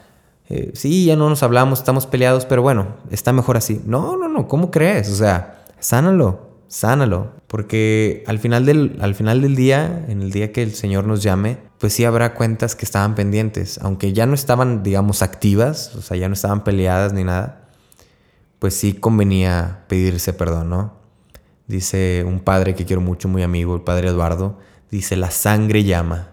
eh, 0.49 0.71
sí, 0.75 1.05
ya 1.05 1.15
no 1.15 1.29
nos 1.29 1.41
hablamos, 1.41 1.79
estamos 1.79 2.05
peleados, 2.05 2.45
pero 2.45 2.61
bueno, 2.61 2.87
está 3.09 3.33
mejor 3.33 3.57
así. 3.57 3.81
No, 3.85 4.15
no, 4.15 4.27
no, 4.27 4.47
¿cómo 4.47 4.69
crees? 4.69 5.09
O 5.09 5.15
sea, 5.15 5.63
sánalo, 5.79 6.54
sánalo. 6.75 7.31
Porque 7.47 8.23
al 8.27 8.39
final, 8.39 8.65
del, 8.65 8.97
al 8.99 9.15
final 9.15 9.41
del 9.41 9.55
día, 9.55 10.05
en 10.09 10.21
el 10.21 10.31
día 10.31 10.51
que 10.51 10.61
el 10.61 10.73
Señor 10.73 11.05
nos 11.05 11.23
llame, 11.23 11.57
pues 11.79 11.93
sí 11.93 12.03
habrá 12.03 12.33
cuentas 12.33 12.75
que 12.75 12.83
estaban 12.83 13.15
pendientes. 13.15 13.79
Aunque 13.81 14.11
ya 14.11 14.25
no 14.25 14.33
estaban, 14.33 14.83
digamos, 14.83 15.21
activas, 15.21 15.95
o 15.95 16.01
sea, 16.01 16.17
ya 16.17 16.27
no 16.27 16.33
estaban 16.33 16.65
peleadas 16.65 17.13
ni 17.13 17.23
nada, 17.23 17.69
pues 18.59 18.73
sí 18.73 18.93
convenía 18.93 19.85
pedirse 19.87 20.33
perdón, 20.33 20.69
¿no? 20.69 20.93
Dice 21.67 22.25
un 22.27 22.41
padre 22.41 22.75
que 22.75 22.85
quiero 22.85 23.01
mucho, 23.01 23.27
muy 23.27 23.41
amigo, 23.41 23.73
el 23.75 23.81
padre 23.81 24.09
Eduardo, 24.09 24.59
dice, 24.91 25.15
la 25.15 25.31
sangre 25.31 25.83
llama. 25.83 26.31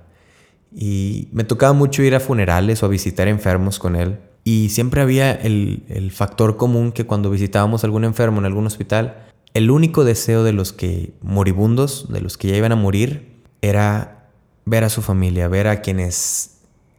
Y 0.75 1.29
me 1.33 1.45
tocaba 1.45 1.73
mucho 1.73 2.03
ir 2.03 2.15
a 2.17 2.21
funerales 2.21 2.83
o 2.83 2.87
a 2.87 2.89
visitar 2.89 3.29
enfermos 3.29 3.79
con 3.79 3.95
él. 3.95 4.19
Y 4.45 4.71
siempre 4.71 5.03
había 5.03 5.33
el, 5.33 5.85
el 5.89 6.11
factor 6.11 6.57
común 6.57 6.91
que 6.91 7.07
cuando 7.07 7.31
visitábamos 7.31 7.85
algún 7.85 8.05
enfermo 8.05 8.41
en 8.41 8.47
algún 8.47 8.67
hospital, 8.67 9.32
el 9.55 9.71
único 9.71 10.05
deseo 10.05 10.45
de 10.45 10.53
los 10.53 10.73
que 10.73 11.13
moribundos, 11.21 12.11
de 12.11 12.21
los 12.21 12.39
que 12.39 12.49
ya 12.49 12.57
iban 12.57 12.73
a 12.73 12.77
morir, 12.77 13.43
era 13.61 14.31
ver 14.65 14.85
a 14.85 14.89
su 14.89 15.03
familia, 15.03 15.49
ver 15.49 15.69
a 15.69 15.83
quienes 15.83 16.59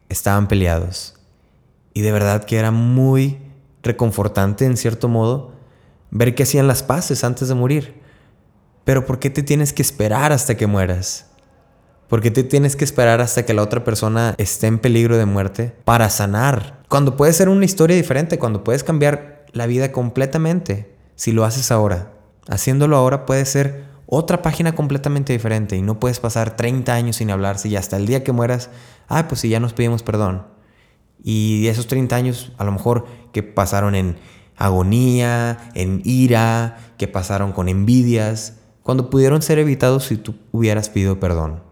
estaban 0.10 0.48
peleados. 0.48 1.15
Y 1.93 2.01
de 2.01 2.12
verdad 2.12 2.43
que 2.43 2.57
era 2.57 2.72
muy 2.72 3.39
reconfortante 3.81 4.65
en 4.65 4.77
cierto 4.77 5.07
modo 5.07 5.53
ver 6.12 6.36
que 6.36 6.43
hacían 6.43 6.67
las 6.67 6.83
paces 6.83 7.24
antes 7.24 7.48
de 7.48 7.55
morir. 7.55 8.01
Pero 8.83 9.05
¿por 9.05 9.19
qué 9.19 9.29
te 9.29 9.43
tienes 9.43 9.74
que 9.74 9.81
esperar 9.81 10.31
hasta 10.31 10.55
que 10.55 10.67
mueras? 10.67 11.27
¿Por 12.07 12.22
qué 12.22 12.29
te 12.29 12.43
tienes 12.43 12.75
que 12.75 12.86
esperar 12.86 13.22
hasta 13.22 13.45
que 13.45 13.53
la 13.53 13.63
otra 13.63 13.83
persona 13.83 14.36
esté 14.38 14.67
en 14.67 14.77
peligro 14.77 15.17
de 15.17 15.25
muerte 15.25 15.74
para 15.86 16.10
sanar? 16.10 16.83
Cuando 16.88 17.17
puede 17.17 17.33
ser 17.33 17.50
una 17.50 17.65
historia 17.65 17.95
diferente, 17.95 18.38
cuando 18.38 18.63
puedes 18.63 18.83
cambiar 18.83 19.45
la 19.53 19.65
vida 19.65 19.91
completamente, 19.91 20.95
si 21.15 21.31
lo 21.31 21.45
haces 21.45 21.72
ahora. 21.72 22.12
Haciéndolo 22.47 22.97
ahora 22.97 23.25
puede 23.25 23.45
ser 23.45 23.85
otra 24.05 24.41
página 24.41 24.75
completamente 24.75 25.33
diferente 25.33 25.75
y 25.75 25.81
no 25.81 26.00
puedes 26.00 26.19
pasar 26.19 26.55
30 26.55 26.93
años 26.93 27.15
sin 27.17 27.31
hablarse 27.31 27.69
y 27.69 27.75
hasta 27.75 27.97
el 27.97 28.05
día 28.05 28.23
que 28.23 28.31
mueras, 28.31 28.69
ah, 29.07 29.27
pues 29.27 29.41
si 29.41 29.50
ya 29.50 29.59
nos 29.59 29.73
pedimos 29.73 30.03
perdón. 30.03 30.45
Y 31.23 31.67
esos 31.67 31.88
30 31.88 32.15
años 32.15 32.51
a 32.57 32.65
lo 32.65 32.71
mejor 32.71 33.07
que 33.31 33.43
pasaron 33.43 33.95
en 33.95 34.17
agonía, 34.57 35.71
en 35.73 36.01
ira, 36.03 36.77
que 36.97 37.07
pasaron 37.07 37.53
con 37.53 37.69
envidias, 37.69 38.55
cuando 38.83 39.09
pudieron 39.09 39.41
ser 39.41 39.59
evitados 39.59 40.05
si 40.05 40.17
tú 40.17 40.35
hubieras 40.51 40.89
pedido 40.89 41.19
perdón. 41.19 41.63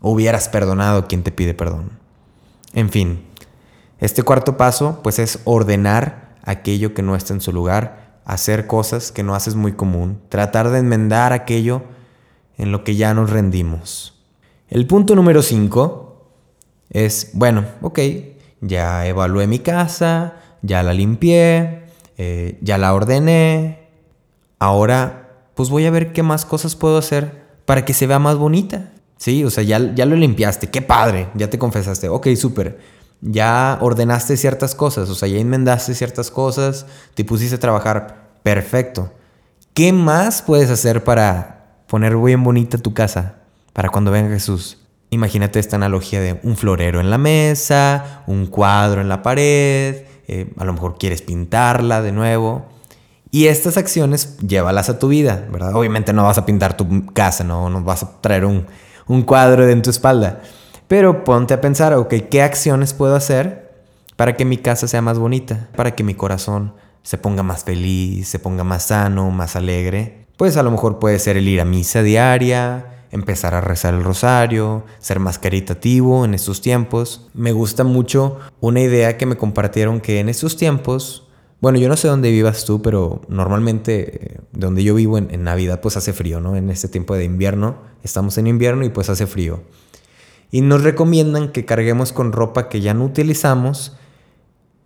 O 0.00 0.12
hubieras 0.12 0.48
perdonado 0.48 0.98
a 0.98 1.06
quien 1.06 1.22
te 1.22 1.30
pide 1.30 1.54
perdón. 1.54 1.92
En 2.72 2.90
fin, 2.90 3.24
este 4.00 4.22
cuarto 4.22 4.56
paso 4.56 5.00
pues 5.02 5.18
es 5.18 5.40
ordenar 5.44 6.36
aquello 6.42 6.94
que 6.94 7.02
no 7.02 7.14
está 7.14 7.32
en 7.34 7.40
su 7.40 7.52
lugar 7.52 8.09
hacer 8.32 8.66
cosas 8.66 9.10
que 9.10 9.22
no 9.22 9.34
haces 9.34 9.56
muy 9.56 9.72
común, 9.72 10.20
tratar 10.28 10.70
de 10.70 10.78
enmendar 10.78 11.32
aquello 11.32 11.82
en 12.58 12.70
lo 12.70 12.84
que 12.84 12.94
ya 12.94 13.12
nos 13.12 13.30
rendimos. 13.30 14.14
El 14.68 14.86
punto 14.86 15.16
número 15.16 15.42
5 15.42 16.28
es, 16.90 17.30
bueno, 17.34 17.64
ok, 17.82 17.98
ya 18.60 19.04
evalué 19.06 19.48
mi 19.48 19.58
casa, 19.58 20.36
ya 20.62 20.82
la 20.84 20.94
limpié, 20.94 21.86
eh, 22.18 22.58
ya 22.60 22.78
la 22.78 22.94
ordené, 22.94 23.88
ahora 24.60 25.48
pues 25.54 25.68
voy 25.68 25.86
a 25.86 25.90
ver 25.90 26.12
qué 26.12 26.22
más 26.22 26.44
cosas 26.44 26.76
puedo 26.76 26.98
hacer 26.98 27.42
para 27.64 27.84
que 27.84 27.94
se 27.94 28.06
vea 28.06 28.20
más 28.20 28.36
bonita. 28.36 28.92
Sí, 29.16 29.44
o 29.44 29.50
sea, 29.50 29.64
ya, 29.64 29.92
ya 29.94 30.06
lo 30.06 30.14
limpiaste, 30.14 30.68
qué 30.68 30.82
padre, 30.82 31.28
ya 31.34 31.50
te 31.50 31.58
confesaste, 31.58 32.08
ok, 32.08 32.28
súper 32.36 32.78
ya 33.22 33.78
ordenaste 33.80 34.36
ciertas 34.36 34.74
cosas, 34.74 35.08
o 35.10 35.14
sea, 35.14 35.28
ya 35.28 35.38
enmendaste 35.38 35.94
ciertas 35.94 36.30
cosas, 36.30 36.86
te 37.14 37.24
pusiste 37.24 37.56
a 37.56 37.60
trabajar, 37.60 38.30
perfecto. 38.42 39.12
¿Qué 39.74 39.92
más 39.92 40.42
puedes 40.42 40.70
hacer 40.70 41.04
para 41.04 41.82
poner 41.86 42.16
bien 42.16 42.42
bonita 42.42 42.78
tu 42.78 42.94
casa 42.94 43.36
para 43.72 43.88
cuando 43.88 44.10
venga 44.10 44.30
Jesús? 44.30 44.78
Imagínate 45.10 45.58
esta 45.58 45.76
analogía 45.76 46.20
de 46.20 46.40
un 46.42 46.56
florero 46.56 47.00
en 47.00 47.10
la 47.10 47.18
mesa, 47.18 48.22
un 48.26 48.46
cuadro 48.46 49.00
en 49.00 49.08
la 49.08 49.22
pared, 49.22 50.04
eh, 50.28 50.52
a 50.56 50.64
lo 50.64 50.72
mejor 50.72 50.98
quieres 50.98 51.22
pintarla 51.22 52.00
de 52.00 52.12
nuevo. 52.12 52.66
Y 53.32 53.46
estas 53.46 53.76
acciones 53.76 54.38
llévalas 54.38 54.88
a 54.88 54.98
tu 54.98 55.08
vida, 55.08 55.46
¿verdad? 55.52 55.74
Obviamente 55.74 56.12
no 56.12 56.24
vas 56.24 56.38
a 56.38 56.46
pintar 56.46 56.76
tu 56.76 57.06
casa, 57.06 57.44
no, 57.44 57.70
no 57.70 57.82
vas 57.82 58.02
a 58.02 58.20
traer 58.20 58.44
un, 58.44 58.66
un 59.06 59.22
cuadro 59.22 59.68
en 59.68 59.82
tu 59.82 59.90
espalda. 59.90 60.42
Pero 60.90 61.22
ponte 61.22 61.54
a 61.54 61.60
pensar, 61.60 61.94
ok, 61.94 62.12
¿qué 62.28 62.42
acciones 62.42 62.94
puedo 62.94 63.14
hacer 63.14 63.70
para 64.16 64.36
que 64.36 64.44
mi 64.44 64.56
casa 64.56 64.88
sea 64.88 65.00
más 65.00 65.20
bonita? 65.20 65.68
Para 65.76 65.94
que 65.94 66.02
mi 66.02 66.14
corazón 66.14 66.74
se 67.04 67.16
ponga 67.16 67.44
más 67.44 67.62
feliz, 67.62 68.26
se 68.26 68.40
ponga 68.40 68.64
más 68.64 68.86
sano, 68.86 69.30
más 69.30 69.54
alegre. 69.54 70.26
Pues 70.36 70.56
a 70.56 70.64
lo 70.64 70.72
mejor 70.72 70.98
puede 70.98 71.20
ser 71.20 71.36
el 71.36 71.46
ir 71.46 71.60
a 71.60 71.64
misa 71.64 72.02
diaria, 72.02 73.04
empezar 73.12 73.54
a 73.54 73.60
rezar 73.60 73.94
el 73.94 74.02
rosario, 74.02 74.84
ser 74.98 75.20
más 75.20 75.38
caritativo 75.38 76.24
en 76.24 76.34
estos 76.34 76.60
tiempos. 76.60 77.28
Me 77.34 77.52
gusta 77.52 77.84
mucho 77.84 78.40
una 78.58 78.80
idea 78.80 79.16
que 79.16 79.26
me 79.26 79.36
compartieron 79.36 80.00
que 80.00 80.18
en 80.18 80.28
estos 80.28 80.56
tiempos, 80.56 81.28
bueno, 81.60 81.78
yo 81.78 81.88
no 81.88 81.96
sé 81.96 82.08
dónde 82.08 82.32
vivas 82.32 82.64
tú, 82.64 82.82
pero 82.82 83.20
normalmente 83.28 84.34
eh, 84.34 84.40
donde 84.50 84.82
yo 84.82 84.96
vivo 84.96 85.18
en, 85.18 85.30
en, 85.30 85.44
Navidad 85.44 85.80
pues 85.80 85.96
hace 85.96 86.12
frío, 86.12 86.40
¿no? 86.40 86.56
En 86.56 86.68
este 86.68 86.88
tiempo 86.88 87.14
de 87.14 87.22
invierno, 87.22 87.76
estamos 88.02 88.38
en 88.38 88.48
invierno 88.48 88.84
y 88.84 88.88
pues 88.88 89.08
hace 89.08 89.28
frío. 89.28 89.62
Y 90.50 90.62
nos 90.62 90.82
recomiendan 90.82 91.52
que 91.52 91.64
carguemos 91.64 92.12
con 92.12 92.32
ropa 92.32 92.68
que 92.68 92.80
ya 92.80 92.94
no 92.94 93.04
utilizamos, 93.04 93.96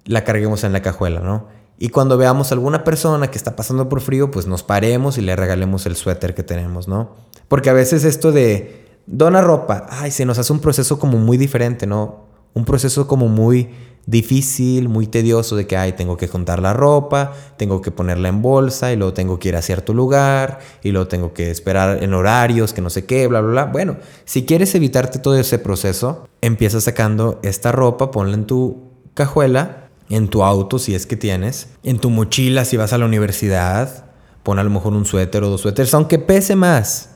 la 0.04 0.24
carguemos 0.24 0.64
en 0.64 0.72
la 0.72 0.82
cajuela, 0.82 1.20
¿no? 1.20 1.48
Y 1.78 1.88
cuando 1.88 2.16
veamos 2.16 2.50
a 2.50 2.54
alguna 2.54 2.84
persona 2.84 3.30
que 3.30 3.38
está 3.38 3.56
pasando 3.56 3.88
por 3.88 4.00
frío, 4.00 4.30
pues 4.30 4.46
nos 4.46 4.62
paremos 4.62 5.18
y 5.18 5.22
le 5.22 5.34
regalemos 5.34 5.86
el 5.86 5.96
suéter 5.96 6.34
que 6.34 6.42
tenemos, 6.42 6.86
¿no? 6.86 7.14
Porque 7.48 7.70
a 7.70 7.72
veces 7.72 8.04
esto 8.04 8.30
de 8.30 8.84
dona 9.06 9.40
ropa, 9.40 9.86
ay, 9.90 10.10
se 10.10 10.24
nos 10.24 10.38
hace 10.38 10.52
un 10.52 10.60
proceso 10.60 10.98
como 10.98 11.18
muy 11.18 11.36
diferente, 11.36 11.86
¿no? 11.86 12.26
Un 12.52 12.64
proceso 12.64 13.08
como 13.08 13.28
muy 13.28 13.70
difícil, 14.06 14.88
muy 14.88 15.06
tedioso 15.06 15.56
de 15.56 15.66
que, 15.66 15.76
ay, 15.76 15.92
tengo 15.92 16.16
que 16.16 16.28
juntar 16.28 16.60
la 16.60 16.72
ropa, 16.72 17.32
tengo 17.56 17.80
que 17.80 17.90
ponerla 17.90 18.28
en 18.28 18.42
bolsa 18.42 18.92
y 18.92 18.96
luego 18.96 19.12
tengo 19.12 19.38
que 19.38 19.48
ir 19.48 19.56
a 19.56 19.62
cierto 19.62 19.94
lugar 19.94 20.58
y 20.82 20.90
luego 20.90 21.08
tengo 21.08 21.32
que 21.32 21.50
esperar 21.50 22.02
en 22.02 22.14
horarios, 22.14 22.72
que 22.72 22.82
no 22.82 22.90
sé 22.90 23.04
qué, 23.06 23.26
bla, 23.26 23.40
bla, 23.40 23.50
bla. 23.50 23.64
Bueno, 23.66 23.96
si 24.24 24.44
quieres 24.44 24.74
evitarte 24.74 25.18
todo 25.18 25.36
ese 25.36 25.58
proceso, 25.58 26.28
empieza 26.40 26.80
sacando 26.80 27.40
esta 27.42 27.72
ropa, 27.72 28.10
ponla 28.10 28.34
en 28.34 28.46
tu 28.46 28.92
cajuela, 29.14 29.88
en 30.10 30.28
tu 30.28 30.42
auto 30.42 30.78
si 30.78 30.94
es 30.94 31.06
que 31.06 31.16
tienes, 31.16 31.68
en 31.82 31.98
tu 31.98 32.10
mochila 32.10 32.64
si 32.64 32.76
vas 32.76 32.92
a 32.92 32.98
la 32.98 33.06
universidad, 33.06 34.06
pon 34.42 34.58
a 34.58 34.64
lo 34.64 34.70
mejor 34.70 34.92
un 34.92 35.06
suéter 35.06 35.42
o 35.42 35.48
dos 35.48 35.62
suéteres, 35.62 35.94
aunque 35.94 36.18
pese 36.18 36.56
más. 36.56 37.10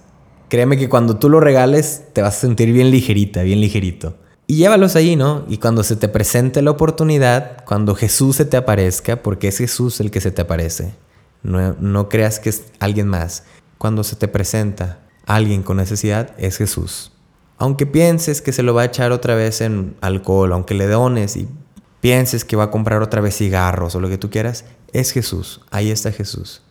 Créeme 0.48 0.78
que 0.78 0.88
cuando 0.88 1.18
tú 1.18 1.28
lo 1.28 1.40
regales 1.40 2.04
te 2.14 2.22
vas 2.22 2.38
a 2.38 2.40
sentir 2.40 2.72
bien 2.72 2.90
ligerita, 2.90 3.42
bien 3.42 3.60
ligerito. 3.60 4.14
Y 4.50 4.56
llévalos 4.56 4.96
ahí, 4.96 5.14
¿no? 5.14 5.44
Y 5.46 5.58
cuando 5.58 5.84
se 5.84 5.94
te 5.94 6.08
presente 6.08 6.62
la 6.62 6.70
oportunidad, 6.70 7.66
cuando 7.66 7.94
Jesús 7.94 8.36
se 8.36 8.46
te 8.46 8.56
aparezca, 8.56 9.22
porque 9.22 9.48
es 9.48 9.58
Jesús 9.58 10.00
el 10.00 10.10
que 10.10 10.22
se 10.22 10.30
te 10.30 10.40
aparece, 10.40 10.94
no, 11.42 11.74
no 11.74 12.08
creas 12.08 12.40
que 12.40 12.48
es 12.48 12.64
alguien 12.80 13.08
más. 13.08 13.44
Cuando 13.76 14.02
se 14.04 14.16
te 14.16 14.26
presenta 14.26 15.00
alguien 15.26 15.62
con 15.62 15.76
necesidad, 15.76 16.34
es 16.38 16.56
Jesús. 16.56 17.12
Aunque 17.58 17.84
pienses 17.84 18.40
que 18.40 18.52
se 18.52 18.62
lo 18.62 18.72
va 18.72 18.82
a 18.82 18.86
echar 18.86 19.12
otra 19.12 19.34
vez 19.34 19.60
en 19.60 19.96
alcohol, 20.00 20.50
aunque 20.54 20.72
le 20.72 20.86
dones 20.86 21.36
y 21.36 21.46
pienses 22.00 22.46
que 22.46 22.56
va 22.56 22.64
a 22.64 22.70
comprar 22.70 23.02
otra 23.02 23.20
vez 23.20 23.36
cigarros 23.36 23.94
o 23.96 24.00
lo 24.00 24.08
que 24.08 24.16
tú 24.16 24.30
quieras, 24.30 24.64
es 24.94 25.10
Jesús. 25.10 25.60
Ahí 25.70 25.90
está 25.90 26.10
Jesús. 26.10 26.62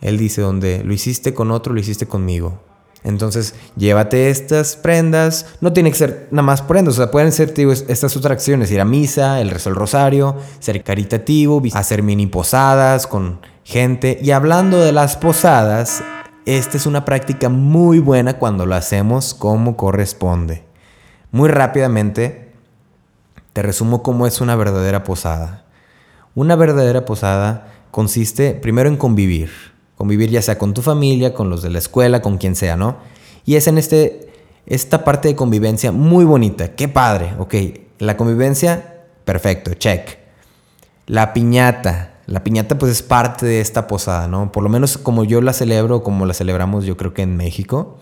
Él 0.00 0.16
dice 0.16 0.40
donde 0.40 0.82
lo 0.84 0.94
hiciste 0.94 1.34
con 1.34 1.50
otro, 1.50 1.74
lo 1.74 1.80
hiciste 1.80 2.06
conmigo. 2.06 2.62
Entonces, 3.02 3.54
llévate 3.76 4.30
estas 4.30 4.76
prendas. 4.76 5.46
No 5.60 5.72
tiene 5.72 5.90
que 5.90 5.96
ser 5.96 6.28
nada 6.30 6.42
más 6.42 6.62
prendas, 6.62 6.94
o 6.94 6.96
sea, 6.98 7.10
pueden 7.10 7.32
ser 7.32 7.54
estas 7.88 8.16
otras 8.16 8.32
acciones: 8.32 8.70
ir 8.70 8.80
a 8.80 8.84
misa, 8.84 9.40
el 9.40 9.50
rezo 9.50 9.70
del 9.70 9.78
rosario, 9.78 10.36
ser 10.58 10.82
caritativo, 10.84 11.62
hacer 11.72 12.02
mini 12.02 12.26
posadas 12.26 13.06
con 13.06 13.40
gente. 13.64 14.18
Y 14.22 14.32
hablando 14.32 14.80
de 14.80 14.92
las 14.92 15.16
posadas, 15.16 16.02
esta 16.44 16.76
es 16.76 16.86
una 16.86 17.04
práctica 17.04 17.48
muy 17.48 18.00
buena 18.00 18.38
cuando 18.38 18.66
lo 18.66 18.74
hacemos 18.74 19.34
como 19.34 19.76
corresponde. 19.76 20.64
Muy 21.32 21.48
rápidamente, 21.48 22.52
te 23.52 23.62
resumo 23.62 24.02
cómo 24.02 24.26
es 24.26 24.40
una 24.40 24.56
verdadera 24.56 25.04
posada. 25.04 25.64
Una 26.34 26.56
verdadera 26.56 27.04
posada 27.04 27.72
consiste 27.90 28.54
primero 28.54 28.88
en 28.88 28.96
convivir 28.96 29.50
Convivir 30.00 30.30
ya 30.30 30.40
sea 30.40 30.56
con 30.56 30.72
tu 30.72 30.80
familia, 30.80 31.34
con 31.34 31.50
los 31.50 31.60
de 31.60 31.68
la 31.68 31.78
escuela, 31.78 32.22
con 32.22 32.38
quien 32.38 32.56
sea, 32.56 32.74
¿no? 32.74 32.96
Y 33.44 33.56
es 33.56 33.66
en 33.66 33.76
este, 33.76 34.32
esta 34.64 35.04
parte 35.04 35.28
de 35.28 35.36
convivencia 35.36 35.92
muy 35.92 36.24
bonita. 36.24 36.74
Qué 36.74 36.88
padre, 36.88 37.34
ok. 37.38 37.54
La 37.98 38.16
convivencia, 38.16 39.02
perfecto, 39.26 39.74
check. 39.74 40.16
La 41.04 41.34
piñata. 41.34 42.14
La 42.24 42.42
piñata 42.42 42.78
pues 42.78 42.92
es 42.92 43.02
parte 43.02 43.44
de 43.44 43.60
esta 43.60 43.86
posada, 43.86 44.26
¿no? 44.26 44.50
Por 44.52 44.62
lo 44.62 44.70
menos 44.70 44.96
como 44.96 45.22
yo 45.24 45.42
la 45.42 45.52
celebro, 45.52 46.02
como 46.02 46.24
la 46.24 46.32
celebramos 46.32 46.86
yo 46.86 46.96
creo 46.96 47.12
que 47.12 47.20
en 47.20 47.36
México. 47.36 47.98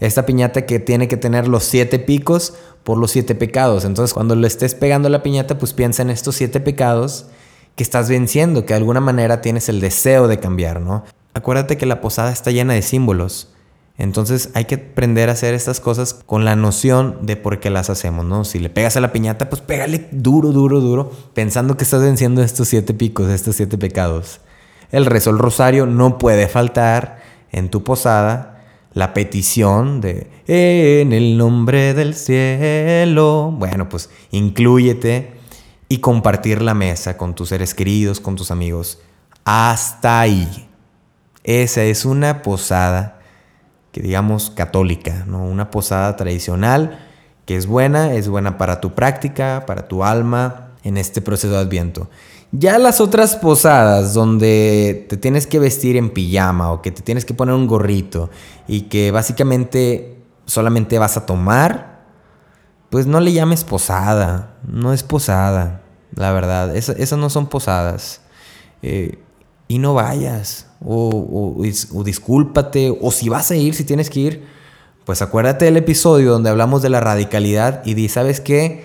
Esta 0.00 0.26
piñata 0.26 0.66
que 0.66 0.80
tiene 0.80 1.06
que 1.06 1.16
tener 1.16 1.46
los 1.46 1.62
siete 1.62 2.00
picos 2.00 2.54
por 2.82 2.98
los 2.98 3.12
siete 3.12 3.36
pecados. 3.36 3.84
Entonces 3.84 4.12
cuando 4.12 4.34
le 4.34 4.48
estés 4.48 4.74
pegando 4.74 5.08
la 5.10 5.22
piñata 5.22 5.58
pues 5.58 5.74
piensa 5.74 6.02
en 6.02 6.10
estos 6.10 6.34
siete 6.34 6.58
pecados 6.58 7.26
que 7.76 7.84
estás 7.84 8.08
venciendo, 8.08 8.66
que 8.66 8.74
de 8.74 8.78
alguna 8.78 9.00
manera 9.00 9.42
tienes 9.42 9.68
el 9.68 9.80
deseo 9.80 10.26
de 10.26 10.40
cambiar, 10.40 10.80
¿no? 10.80 11.04
Acuérdate 11.36 11.76
que 11.76 11.84
la 11.84 12.00
posada 12.00 12.32
está 12.32 12.50
llena 12.50 12.72
de 12.72 12.80
símbolos. 12.80 13.52
Entonces 13.98 14.48
hay 14.54 14.64
que 14.64 14.76
aprender 14.76 15.28
a 15.28 15.32
hacer 15.32 15.52
estas 15.52 15.80
cosas 15.80 16.14
con 16.14 16.46
la 16.46 16.56
noción 16.56 17.18
de 17.26 17.36
por 17.36 17.60
qué 17.60 17.68
las 17.68 17.90
hacemos, 17.90 18.24
¿no? 18.24 18.46
Si 18.46 18.58
le 18.58 18.70
pegas 18.70 18.96
a 18.96 19.02
la 19.02 19.12
piñata, 19.12 19.50
pues 19.50 19.60
pégale 19.60 20.08
duro, 20.12 20.50
duro, 20.52 20.80
duro, 20.80 21.12
pensando 21.34 21.76
que 21.76 21.84
estás 21.84 22.00
venciendo 22.00 22.42
estos 22.42 22.68
siete 22.68 22.94
picos, 22.94 23.28
estos 23.28 23.54
siete 23.54 23.76
pecados. 23.76 24.40
El 24.90 25.04
rezo, 25.04 25.28
el 25.28 25.38
rosario 25.38 25.84
no 25.84 26.16
puede 26.16 26.48
faltar 26.48 27.20
en 27.52 27.68
tu 27.68 27.84
posada 27.84 28.64
la 28.94 29.12
petición 29.12 30.00
de 30.00 30.28
en 30.46 31.12
el 31.12 31.36
nombre 31.36 31.92
del 31.92 32.14
cielo. 32.14 33.52
Bueno, 33.54 33.90
pues 33.90 34.08
incluyete 34.30 35.34
y 35.90 35.98
compartir 35.98 36.62
la 36.62 36.72
mesa 36.72 37.18
con 37.18 37.34
tus 37.34 37.50
seres 37.50 37.74
queridos, 37.74 38.20
con 38.20 38.36
tus 38.36 38.50
amigos. 38.50 39.00
Hasta 39.44 40.18
ahí. 40.18 40.65
Esa 41.46 41.84
es 41.84 42.04
una 42.04 42.42
posada 42.42 43.20
que 43.92 44.02
digamos 44.02 44.50
católica, 44.50 45.24
¿no? 45.28 45.44
Una 45.44 45.70
posada 45.70 46.16
tradicional 46.16 46.98
que 47.46 47.56
es 47.56 47.68
buena, 47.68 48.12
es 48.14 48.28
buena 48.28 48.58
para 48.58 48.80
tu 48.80 48.94
práctica, 48.94 49.62
para 49.64 49.86
tu 49.86 50.02
alma 50.02 50.72
en 50.82 50.96
este 50.96 51.20
proceso 51.22 51.54
de 51.54 51.60
Adviento. 51.60 52.10
Ya 52.50 52.78
las 52.78 53.00
otras 53.00 53.36
posadas 53.36 54.12
donde 54.12 55.06
te 55.08 55.16
tienes 55.16 55.46
que 55.46 55.60
vestir 55.60 55.96
en 55.96 56.10
pijama 56.10 56.72
o 56.72 56.82
que 56.82 56.90
te 56.90 57.02
tienes 57.02 57.24
que 57.24 57.32
poner 57.32 57.54
un 57.54 57.68
gorrito 57.68 58.28
y 58.66 58.82
que 58.82 59.12
básicamente 59.12 60.18
solamente 60.46 60.98
vas 60.98 61.16
a 61.16 61.26
tomar, 61.26 62.06
pues 62.90 63.06
no 63.06 63.20
le 63.20 63.32
llames 63.32 63.62
posada, 63.62 64.56
no 64.66 64.92
es 64.92 65.04
posada, 65.04 65.82
la 66.12 66.32
verdad, 66.32 66.74
esas 66.74 67.18
no 67.18 67.30
son 67.30 67.46
posadas. 67.46 68.20
Eh, 68.82 69.20
y 69.68 69.78
no 69.78 69.94
vayas, 69.94 70.66
o, 70.84 71.62
discúlpate, 72.04 72.96
o 73.00 73.10
si 73.10 73.28
vas 73.28 73.50
a 73.50 73.56
ir, 73.56 73.74
si 73.74 73.84
tienes 73.84 74.10
que 74.10 74.20
ir, 74.20 74.46
pues 75.04 75.22
acuérdate 75.22 75.64
del 75.64 75.76
episodio 75.76 76.32
donde 76.32 76.50
hablamos 76.50 76.82
de 76.82 76.90
la 76.90 77.00
radicalidad 77.00 77.82
y 77.84 77.94
di, 77.94 78.08
¿sabes 78.08 78.40
qué? 78.40 78.84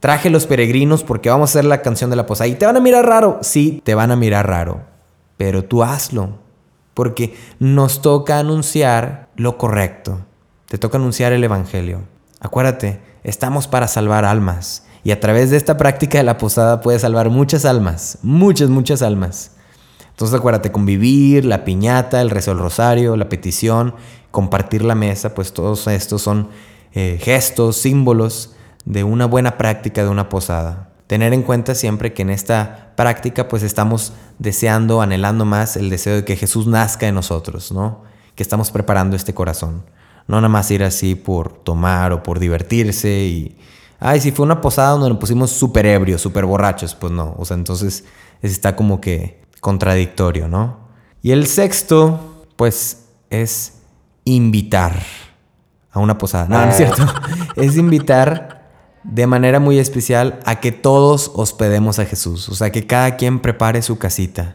Traje 0.00 0.30
los 0.30 0.46
peregrinos 0.46 1.02
porque 1.02 1.30
vamos 1.30 1.50
a 1.50 1.52
hacer 1.52 1.64
la 1.64 1.82
canción 1.82 2.10
de 2.10 2.16
la 2.16 2.26
posada. 2.26 2.46
Y 2.48 2.54
te 2.54 2.66
van 2.66 2.76
a 2.76 2.80
mirar 2.80 3.06
raro. 3.06 3.38
Sí, 3.42 3.80
te 3.82 3.94
van 3.94 4.12
a 4.12 4.16
mirar 4.16 4.46
raro. 4.46 4.82
Pero 5.36 5.64
tú 5.64 5.82
hazlo. 5.82 6.38
Porque 6.94 7.34
nos 7.58 8.02
toca 8.02 8.38
anunciar 8.38 9.28
lo 9.34 9.58
correcto. 9.58 10.20
Te 10.68 10.78
toca 10.78 10.98
anunciar 10.98 11.32
el 11.32 11.42
Evangelio. 11.42 12.02
Acuérdate, 12.40 13.00
estamos 13.24 13.66
para 13.66 13.88
salvar 13.88 14.24
almas. 14.24 14.84
Y 15.02 15.10
a 15.10 15.18
través 15.18 15.50
de 15.50 15.56
esta 15.56 15.76
práctica 15.76 16.18
de 16.18 16.24
la 16.24 16.38
posada 16.38 16.80
puedes 16.80 17.02
salvar 17.02 17.30
muchas 17.30 17.64
almas. 17.64 18.18
Muchas, 18.22 18.68
muchas 18.68 19.02
almas. 19.02 19.55
Entonces 20.16 20.38
acuérdate, 20.38 20.72
convivir, 20.72 21.44
la 21.44 21.62
piñata, 21.66 22.22
el 22.22 22.30
rezo 22.30 22.52
del 22.52 22.60
rosario, 22.60 23.18
la 23.18 23.28
petición, 23.28 23.94
compartir 24.30 24.82
la 24.82 24.94
mesa, 24.94 25.34
pues 25.34 25.52
todos 25.52 25.86
estos 25.88 26.22
son 26.22 26.48
eh, 26.94 27.18
gestos, 27.20 27.76
símbolos 27.76 28.54
de 28.86 29.04
una 29.04 29.26
buena 29.26 29.58
práctica 29.58 30.02
de 30.02 30.08
una 30.08 30.30
posada. 30.30 30.88
Tener 31.06 31.34
en 31.34 31.42
cuenta 31.42 31.74
siempre 31.74 32.14
que 32.14 32.22
en 32.22 32.30
esta 32.30 32.94
práctica 32.96 33.46
pues 33.46 33.62
estamos 33.62 34.14
deseando, 34.38 35.02
anhelando 35.02 35.44
más 35.44 35.76
el 35.76 35.90
deseo 35.90 36.14
de 36.14 36.24
que 36.24 36.36
Jesús 36.36 36.66
nazca 36.66 37.06
en 37.06 37.14
nosotros, 37.14 37.70
¿no? 37.70 38.02
Que 38.34 38.42
estamos 38.42 38.70
preparando 38.70 39.16
este 39.16 39.34
corazón. 39.34 39.84
No 40.28 40.36
nada 40.36 40.48
más 40.48 40.70
ir 40.70 40.82
así 40.82 41.14
por 41.14 41.52
tomar 41.52 42.12
o 42.14 42.22
por 42.22 42.38
divertirse 42.38 43.10
y... 43.10 43.58
Ay, 44.00 44.22
si 44.22 44.32
fue 44.32 44.46
una 44.46 44.62
posada 44.62 44.92
donde 44.92 45.10
nos 45.10 45.18
pusimos 45.18 45.50
súper 45.50 45.84
ebrios, 45.84 46.22
súper 46.22 46.46
borrachos, 46.46 46.94
pues 46.94 47.12
no. 47.12 47.34
O 47.36 47.44
sea, 47.44 47.58
entonces 47.58 48.04
está 48.40 48.76
como 48.76 48.98
que 48.98 49.45
contradictorio, 49.66 50.46
¿no? 50.46 50.78
Y 51.22 51.32
el 51.32 51.48
sexto, 51.48 52.44
pues, 52.54 53.08
es 53.30 53.78
invitar 54.22 54.94
a 55.90 55.98
una 55.98 56.18
posada. 56.18 56.46
No, 56.48 56.64
no 56.64 56.70
es 56.70 56.76
cierto. 56.76 57.04
es 57.56 57.76
invitar 57.76 58.70
de 59.02 59.26
manera 59.26 59.58
muy 59.58 59.80
especial 59.80 60.38
a 60.44 60.60
que 60.60 60.70
todos 60.70 61.32
hospedemos 61.34 61.98
a 61.98 62.04
Jesús. 62.04 62.48
O 62.48 62.54
sea, 62.54 62.70
que 62.70 62.86
cada 62.86 63.16
quien 63.16 63.40
prepare 63.40 63.82
su 63.82 63.98
casita. 63.98 64.54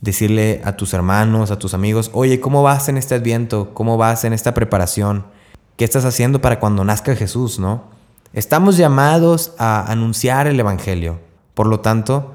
Decirle 0.00 0.62
a 0.64 0.76
tus 0.76 0.94
hermanos, 0.94 1.50
a 1.50 1.58
tus 1.58 1.74
amigos, 1.74 2.12
oye, 2.14 2.38
¿cómo 2.38 2.62
vas 2.62 2.88
en 2.88 2.96
este 2.96 3.16
adviento? 3.16 3.74
¿Cómo 3.74 3.96
vas 3.96 4.22
en 4.22 4.32
esta 4.32 4.54
preparación? 4.54 5.26
¿Qué 5.76 5.84
estás 5.84 6.04
haciendo 6.04 6.40
para 6.40 6.60
cuando 6.60 6.84
nazca 6.84 7.16
Jesús, 7.16 7.58
no? 7.58 7.90
Estamos 8.32 8.76
llamados 8.76 9.52
a 9.58 9.90
anunciar 9.90 10.46
el 10.46 10.60
Evangelio. 10.60 11.18
Por 11.54 11.66
lo 11.66 11.80
tanto, 11.80 12.34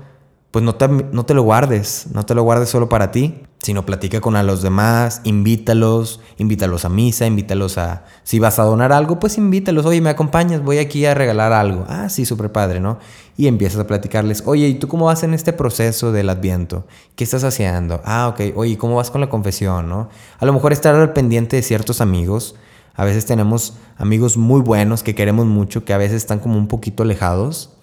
pues 0.51 0.65
no 0.65 0.75
te, 0.75 0.88
no 0.88 1.25
te 1.25 1.33
lo 1.33 1.43
guardes, 1.43 2.07
no 2.13 2.25
te 2.25 2.33
lo 2.33 2.43
guardes 2.43 2.69
solo 2.69 2.89
para 2.89 3.12
ti, 3.12 3.43
sino 3.59 3.85
platica 3.85 4.19
con 4.19 4.35
a 4.35 4.41
los 4.41 4.63
demás, 4.63 5.21
invítalos, 5.23 6.21
invítalos 6.38 6.85
a 6.85 6.89
misa, 6.89 7.27
invítalos 7.27 7.77
a... 7.77 8.05
Si 8.23 8.39
vas 8.39 8.57
a 8.57 8.63
donar 8.63 8.91
algo, 8.91 9.19
pues 9.19 9.38
invítalos, 9.38 9.85
oye, 9.85 10.01
me 10.01 10.09
acompañas, 10.09 10.63
voy 10.63 10.79
aquí 10.79 11.05
a 11.05 11.13
regalar 11.13 11.51
algo. 11.51 11.85
Ah, 11.88 12.09
sí, 12.09 12.25
súper 12.25 12.51
padre, 12.51 12.79
¿no? 12.79 12.97
Y 13.38 13.47
empiezas 13.47 13.81
a 13.81 13.88
platicarles, 13.88 14.43
oye, 14.45 14.67
¿y 14.67 14.75
tú 14.75 14.88
cómo 14.88 15.05
vas 15.05 15.23
en 15.23 15.33
este 15.33 15.53
proceso 15.53 16.12
del 16.12 16.29
adviento? 16.29 16.88
¿Qué 17.15 17.25
estás 17.25 17.43
haciendo? 17.43 18.01
Ah, 18.03 18.29
ok, 18.29 18.55
oye, 18.55 18.77
¿cómo 18.77 18.95
vas 18.95 19.12
con 19.12 19.21
la 19.21 19.29
confesión, 19.29 19.88
no? 19.88 20.09
A 20.39 20.45
lo 20.45 20.53
mejor 20.53 20.73
estar 20.73 20.95
al 20.95 21.13
pendiente 21.13 21.57
de 21.57 21.62
ciertos 21.62 22.01
amigos. 22.01 22.55
A 22.95 23.05
veces 23.05 23.25
tenemos 23.25 23.75
amigos 23.97 24.35
muy 24.35 24.62
buenos 24.62 25.03
que 25.03 25.15
queremos 25.15 25.45
mucho, 25.45 25.85
que 25.85 25.93
a 25.93 25.97
veces 25.97 26.17
están 26.17 26.39
como 26.39 26.57
un 26.57 26.67
poquito 26.67 27.03
alejados 27.03 27.75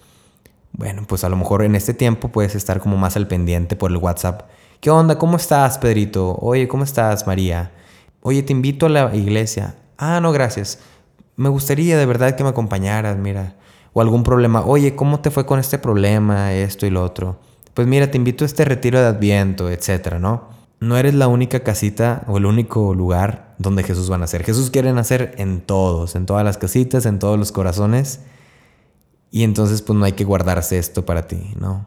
bueno, 0.73 1.03
pues 1.07 1.23
a 1.23 1.29
lo 1.29 1.35
mejor 1.35 1.63
en 1.63 1.75
este 1.75 1.93
tiempo 1.93 2.29
puedes 2.29 2.55
estar 2.55 2.79
como 2.79 2.97
más 2.97 3.15
al 3.15 3.27
pendiente 3.27 3.75
por 3.75 3.91
el 3.91 3.97
WhatsApp. 3.97 4.49
¿Qué 4.79 4.89
onda? 4.91 5.17
¿Cómo 5.17 5.37
estás, 5.37 5.77
Pedrito? 5.77 6.37
Oye, 6.39 6.67
¿cómo 6.67 6.83
estás, 6.83 7.25
María? 7.25 7.71
Oye, 8.21 8.43
te 8.43 8.53
invito 8.53 8.85
a 8.85 8.89
la 8.89 9.15
iglesia. 9.15 9.75
Ah, 9.97 10.19
no, 10.21 10.31
gracias. 10.31 10.79
Me 11.35 11.49
gustaría 11.49 11.97
de 11.97 12.05
verdad 12.05 12.35
que 12.35 12.43
me 12.43 12.49
acompañaras, 12.49 13.17
mira. 13.17 13.55
O 13.93 14.01
algún 14.01 14.23
problema. 14.23 14.63
Oye, 14.65 14.95
¿cómo 14.95 15.19
te 15.19 15.31
fue 15.31 15.45
con 15.45 15.59
este 15.59 15.79
problema, 15.79 16.53
esto 16.53 16.85
y 16.85 16.91
lo 16.91 17.03
otro? 17.03 17.39
Pues 17.73 17.87
mira, 17.87 18.11
te 18.11 18.17
invito 18.17 18.43
a 18.43 18.47
este 18.47 18.65
retiro 18.65 18.99
de 18.99 19.07
Adviento, 19.07 19.69
etcétera, 19.69 20.19
¿no? 20.19 20.49
No 20.79 20.97
eres 20.97 21.15
la 21.15 21.27
única 21.27 21.61
casita 21.61 22.23
o 22.27 22.37
el 22.37 22.45
único 22.45 22.93
lugar 22.93 23.55
donde 23.57 23.83
Jesús 23.83 24.11
va 24.11 24.15
a 24.15 24.19
nacer. 24.19 24.43
Jesús 24.43 24.69
quiere 24.69 24.93
nacer 24.93 25.33
en 25.37 25.61
todos, 25.61 26.15
en 26.15 26.27
todas 26.27 26.43
las 26.43 26.57
casitas, 26.57 27.07
en 27.07 27.17
todos 27.17 27.39
los 27.39 27.51
corazones. 27.51 28.19
Y 29.31 29.43
entonces 29.43 29.81
pues 29.81 29.97
no 29.97 30.05
hay 30.05 30.13
que 30.13 30.23
guardarse 30.23 30.77
esto 30.77 31.05
para 31.05 31.27
ti, 31.27 31.53
¿no? 31.59 31.85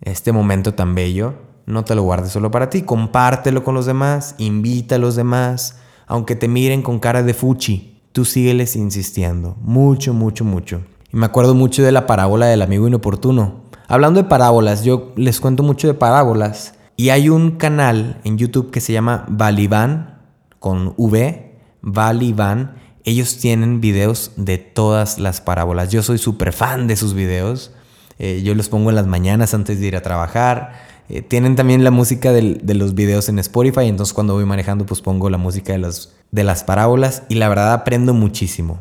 Este 0.00 0.32
momento 0.32 0.74
tan 0.74 0.94
bello, 0.94 1.34
no 1.66 1.84
te 1.84 1.94
lo 1.94 2.02
guardes 2.02 2.32
solo 2.32 2.50
para 2.50 2.70
ti, 2.70 2.82
compártelo 2.82 3.62
con 3.62 3.74
los 3.74 3.86
demás, 3.86 4.34
invita 4.38 4.96
a 4.96 4.98
los 4.98 5.14
demás, 5.16 5.78
aunque 6.06 6.36
te 6.36 6.48
miren 6.48 6.82
con 6.82 6.98
cara 6.98 7.22
de 7.22 7.34
fuchi, 7.34 8.00
tú 8.12 8.24
sígueles 8.24 8.76
insistiendo, 8.76 9.56
mucho, 9.60 10.14
mucho, 10.14 10.44
mucho. 10.44 10.80
Y 11.12 11.16
me 11.16 11.26
acuerdo 11.26 11.54
mucho 11.54 11.82
de 11.82 11.92
la 11.92 12.06
parábola 12.06 12.46
del 12.46 12.62
amigo 12.62 12.88
inoportuno. 12.88 13.60
Hablando 13.88 14.22
de 14.22 14.28
parábolas, 14.28 14.84
yo 14.84 15.12
les 15.16 15.40
cuento 15.40 15.62
mucho 15.62 15.86
de 15.86 15.94
parábolas 15.94 16.74
y 16.96 17.10
hay 17.10 17.28
un 17.28 17.52
canal 17.52 18.20
en 18.24 18.38
YouTube 18.38 18.70
que 18.70 18.80
se 18.80 18.92
llama 18.92 19.24
Valivan 19.28 20.20
con 20.58 20.94
V, 20.96 21.58
Valivan 21.82 22.76
ellos 23.04 23.38
tienen 23.38 23.80
videos 23.80 24.32
de 24.36 24.58
todas 24.58 25.18
las 25.18 25.40
parábolas. 25.40 25.90
Yo 25.90 26.02
soy 26.02 26.18
súper 26.18 26.52
fan 26.52 26.86
de 26.86 26.96
sus 26.96 27.14
videos. 27.14 27.72
Eh, 28.18 28.42
yo 28.44 28.54
los 28.54 28.68
pongo 28.68 28.90
en 28.90 28.96
las 28.96 29.06
mañanas 29.06 29.54
antes 29.54 29.80
de 29.80 29.86
ir 29.86 29.96
a 29.96 30.02
trabajar. 30.02 30.72
Eh, 31.08 31.22
tienen 31.22 31.56
también 31.56 31.82
la 31.82 31.90
música 31.90 32.32
de 32.32 32.74
los 32.74 32.94
videos 32.94 33.28
en 33.28 33.38
Spotify. 33.38 33.86
Entonces 33.86 34.12
cuando 34.12 34.34
voy 34.34 34.44
manejando 34.44 34.84
pues 34.86 35.00
pongo 35.00 35.30
la 35.30 35.38
música 35.38 35.72
de, 35.72 35.90
de 36.30 36.44
las 36.44 36.64
parábolas. 36.64 37.22
Y 37.28 37.36
la 37.36 37.48
verdad 37.48 37.72
aprendo 37.72 38.12
muchísimo. 38.12 38.80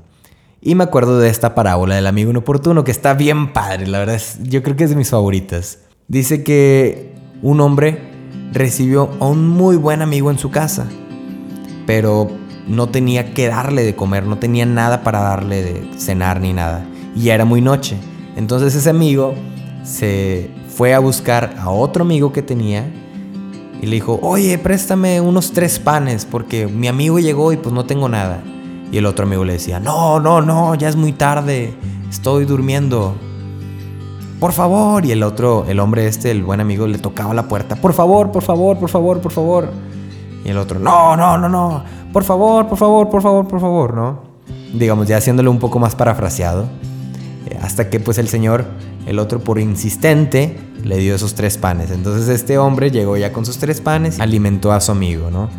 Y 0.61 0.75
me 0.75 0.83
acuerdo 0.83 1.19
de 1.19 1.29
esta 1.29 1.55
parábola 1.55 1.95
del 1.95 2.07
amigo 2.07 2.31
inoportuno 2.31 2.83
que 2.83 2.91
está 2.91 3.13
bien 3.13 3.53
padre. 3.53 3.87
La 3.87 3.99
verdad 3.99 4.15
es, 4.15 4.39
yo 4.43 4.61
creo 4.61 4.75
que 4.75 4.83
es 4.83 4.89
de 4.89 4.97
mis 4.97 5.09
favoritas. 5.09 5.79
Dice 6.09 6.43
que 6.43 7.13
un 7.41 7.61
hombre 7.61 7.99
recibió 8.51 9.09
a 9.19 9.27
un 9.27 9.47
muy 9.47 9.77
buen 9.77 10.01
amigo 10.01 10.29
en 10.29 10.37
su 10.37 10.51
casa. 10.51 10.87
Pero 11.85 12.29
no 12.67 12.87
tenía 12.87 13.33
que 13.33 13.47
darle 13.47 13.83
de 13.83 13.95
comer, 13.95 14.25
no 14.25 14.37
tenía 14.37 14.65
nada 14.65 15.03
para 15.03 15.21
darle 15.21 15.63
de 15.63 15.91
cenar 15.97 16.39
ni 16.39 16.53
nada. 16.53 16.85
Y 17.15 17.23
ya 17.23 17.35
era 17.35 17.45
muy 17.45 17.61
noche. 17.61 17.97
Entonces 18.35 18.75
ese 18.75 18.89
amigo 18.89 19.33
se 19.83 20.49
fue 20.67 20.93
a 20.93 20.99
buscar 20.99 21.55
a 21.59 21.69
otro 21.69 22.03
amigo 22.03 22.31
que 22.31 22.41
tenía 22.41 22.89
y 23.81 23.85
le 23.85 23.95
dijo, 23.95 24.19
oye, 24.21 24.57
préstame 24.57 25.19
unos 25.19 25.51
tres 25.51 25.79
panes 25.79 26.25
porque 26.25 26.67
mi 26.67 26.87
amigo 26.87 27.19
llegó 27.19 27.51
y 27.51 27.57
pues 27.57 27.73
no 27.73 27.85
tengo 27.85 28.07
nada. 28.07 28.41
Y 28.91 28.97
el 28.97 29.05
otro 29.05 29.25
amigo 29.25 29.45
le 29.45 29.53
decía, 29.53 29.79
no, 29.79 30.19
no, 30.19 30.41
no, 30.41 30.75
ya 30.75 30.89
es 30.89 30.95
muy 30.95 31.11
tarde, 31.11 31.73
estoy 32.09 32.45
durmiendo. 32.45 33.15
Por 34.39 34.53
favor. 34.53 35.05
Y 35.05 35.11
el 35.11 35.21
otro, 35.23 35.65
el 35.67 35.79
hombre 35.79 36.07
este, 36.07 36.31
el 36.31 36.43
buen 36.43 36.61
amigo, 36.61 36.87
le 36.87 36.97
tocaba 36.97 37.33
la 37.33 37.47
puerta. 37.47 37.75
Por 37.75 37.93
favor, 37.93 38.31
por 38.31 38.41
favor, 38.41 38.79
por 38.79 38.89
favor, 38.89 39.21
por 39.21 39.31
favor. 39.31 39.69
Y 40.45 40.49
el 40.49 40.57
otro, 40.57 40.79
no, 40.79 41.15
no, 41.17 41.37
no, 41.37 41.49
no 41.49 41.83
por 42.11 42.23
favor, 42.23 42.67
por 42.67 42.77
favor, 42.77 43.09
por 43.09 43.21
favor, 43.21 43.47
por 43.47 43.59
favor, 43.59 43.93
¿no? 43.93 44.21
Digamos, 44.73 45.07
ya 45.07 45.17
haciéndolo 45.17 45.51
un 45.51 45.59
poco 45.59 45.79
más 45.79 45.95
parafraseado. 45.95 46.67
Eh, 47.47 47.57
hasta 47.61 47.89
que 47.89 47.99
pues 47.99 48.17
el 48.17 48.27
Señor, 48.27 48.65
el 49.05 49.19
otro 49.19 49.39
por 49.39 49.59
insistente, 49.59 50.57
le 50.83 50.97
dio 50.97 51.15
esos 51.15 51.35
tres 51.35 51.57
panes. 51.57 51.91
Entonces 51.91 52.29
este 52.29 52.57
hombre 52.57 52.91
llegó 52.91 53.17
ya 53.17 53.31
con 53.31 53.45
sus 53.45 53.57
tres 53.57 53.81
panes 53.81 54.19
alimentó 54.19 54.71
a 54.71 54.81
su 54.81 54.91
amigo, 54.91 55.29
¿no? 55.31 55.49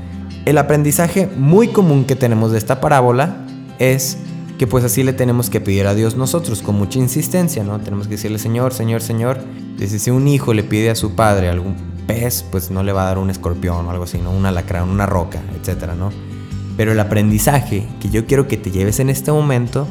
El 0.44 0.58
aprendizaje 0.58 1.28
muy 1.36 1.68
común 1.68 2.04
que 2.04 2.16
tenemos 2.16 2.52
de 2.52 2.58
esta 2.58 2.80
parábola 2.80 3.46
es 3.78 4.18
que 4.58 4.66
pues 4.66 4.84
así 4.84 5.02
le 5.02 5.12
tenemos 5.12 5.50
que 5.50 5.60
pedir 5.60 5.86
a 5.86 5.94
Dios 5.94 6.16
nosotros 6.16 6.62
con 6.62 6.76
mucha 6.76 6.98
insistencia, 6.98 7.64
¿no? 7.64 7.78
Tenemos 7.80 8.08
que 8.08 8.14
decirle, 8.14 8.38
Señor, 8.38 8.74
Señor, 8.74 9.00
Señor. 9.02 9.40
Dice, 9.78 9.98
si 9.98 10.10
un 10.10 10.28
hijo 10.28 10.52
le 10.52 10.62
pide 10.62 10.90
a 10.90 10.94
su 10.94 11.14
padre 11.14 11.48
algún 11.48 11.76
pez, 12.06 12.44
pues 12.50 12.70
no 12.70 12.82
le 12.82 12.92
va 12.92 13.02
a 13.02 13.06
dar 13.06 13.18
un 13.18 13.30
escorpión 13.30 13.86
o 13.86 13.90
algo 13.90 14.04
así, 14.04 14.18
¿no? 14.18 14.30
Un 14.30 14.44
alacrán, 14.44 14.88
una 14.88 15.06
roca, 15.06 15.40
etcétera, 15.58 15.94
¿no? 15.94 16.10
Pero 16.80 16.92
el 16.92 17.00
aprendizaje 17.00 17.86
que 18.00 18.08
yo 18.08 18.24
quiero 18.24 18.48
que 18.48 18.56
te 18.56 18.70
lleves 18.70 19.00
en 19.00 19.10
este 19.10 19.30
momento, 19.30 19.86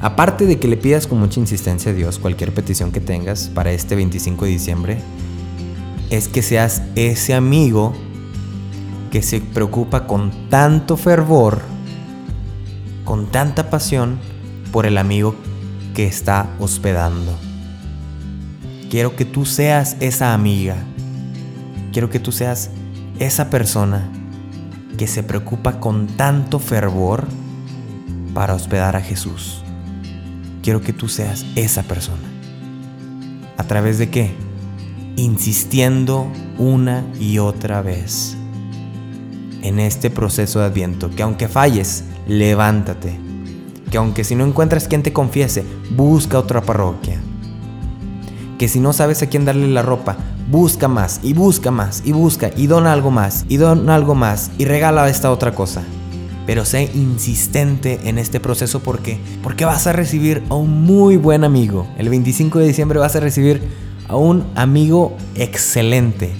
aparte 0.00 0.46
de 0.46 0.58
que 0.58 0.66
le 0.66 0.78
pidas 0.78 1.06
con 1.06 1.20
mucha 1.20 1.40
insistencia 1.40 1.92
a 1.92 1.94
Dios 1.94 2.18
cualquier 2.18 2.54
petición 2.54 2.90
que 2.90 3.02
tengas 3.02 3.50
para 3.50 3.70
este 3.70 3.96
25 3.96 4.46
de 4.46 4.50
diciembre, 4.50 4.98
es 6.08 6.26
que 6.26 6.40
seas 6.40 6.80
ese 6.94 7.34
amigo 7.34 7.92
que 9.10 9.20
se 9.20 9.42
preocupa 9.42 10.06
con 10.06 10.48
tanto 10.48 10.96
fervor, 10.96 11.60
con 13.04 13.26
tanta 13.26 13.68
pasión 13.68 14.18
por 14.72 14.86
el 14.86 14.96
amigo 14.96 15.34
que 15.92 16.06
está 16.06 16.48
hospedando. 16.60 17.34
Quiero 18.88 19.16
que 19.16 19.26
tú 19.26 19.44
seas 19.44 19.98
esa 20.00 20.32
amiga. 20.32 20.76
Quiero 21.92 22.08
que 22.08 22.20
tú 22.20 22.32
seas 22.32 22.70
esa 23.18 23.50
persona 23.50 24.10
que 25.00 25.06
se 25.06 25.22
preocupa 25.22 25.80
con 25.80 26.08
tanto 26.08 26.58
fervor 26.58 27.26
para 28.34 28.52
hospedar 28.52 28.96
a 28.96 29.00
Jesús. 29.00 29.62
Quiero 30.62 30.82
que 30.82 30.92
tú 30.92 31.08
seas 31.08 31.46
esa 31.56 31.84
persona. 31.84 32.28
¿A 33.56 33.64
través 33.64 33.96
de 33.96 34.10
qué? 34.10 34.34
Insistiendo 35.16 36.30
una 36.58 37.02
y 37.18 37.38
otra 37.38 37.80
vez 37.80 38.36
en 39.62 39.78
este 39.80 40.10
proceso 40.10 40.58
de 40.58 40.66
adviento, 40.66 41.08
que 41.08 41.22
aunque 41.22 41.48
falles, 41.48 42.04
levántate. 42.28 43.18
Que 43.90 43.96
aunque 43.96 44.22
si 44.22 44.34
no 44.34 44.44
encuentras 44.44 44.86
quien 44.86 45.02
te 45.02 45.14
confiese, 45.14 45.64
busca 45.96 46.38
otra 46.38 46.60
parroquia. 46.60 47.18
Que 48.58 48.68
si 48.68 48.80
no 48.80 48.92
sabes 48.92 49.22
a 49.22 49.28
quién 49.28 49.46
darle 49.46 49.68
la 49.68 49.80
ropa, 49.80 50.18
busca 50.50 50.88
más 50.88 51.20
y 51.22 51.32
busca 51.32 51.70
más 51.70 52.02
y 52.04 52.12
busca 52.12 52.50
y 52.56 52.66
dona 52.66 52.92
algo 52.92 53.10
más 53.10 53.44
y 53.48 53.56
dona 53.56 53.94
algo 53.94 54.14
más 54.14 54.50
y 54.58 54.64
regala 54.64 55.08
esta 55.08 55.30
otra 55.30 55.54
cosa. 55.54 55.82
Pero 56.46 56.64
sé 56.64 56.90
insistente 56.94 58.00
en 58.04 58.18
este 58.18 58.40
proceso 58.40 58.80
porque 58.80 59.20
porque 59.42 59.64
vas 59.64 59.86
a 59.86 59.92
recibir 59.92 60.42
a 60.48 60.54
un 60.54 60.82
muy 60.82 61.16
buen 61.16 61.44
amigo. 61.44 61.86
El 61.98 62.08
25 62.08 62.58
de 62.58 62.66
diciembre 62.66 62.98
vas 62.98 63.14
a 63.16 63.20
recibir 63.20 63.62
a 64.08 64.16
un 64.16 64.44
amigo 64.56 65.16
excelente 65.36 66.32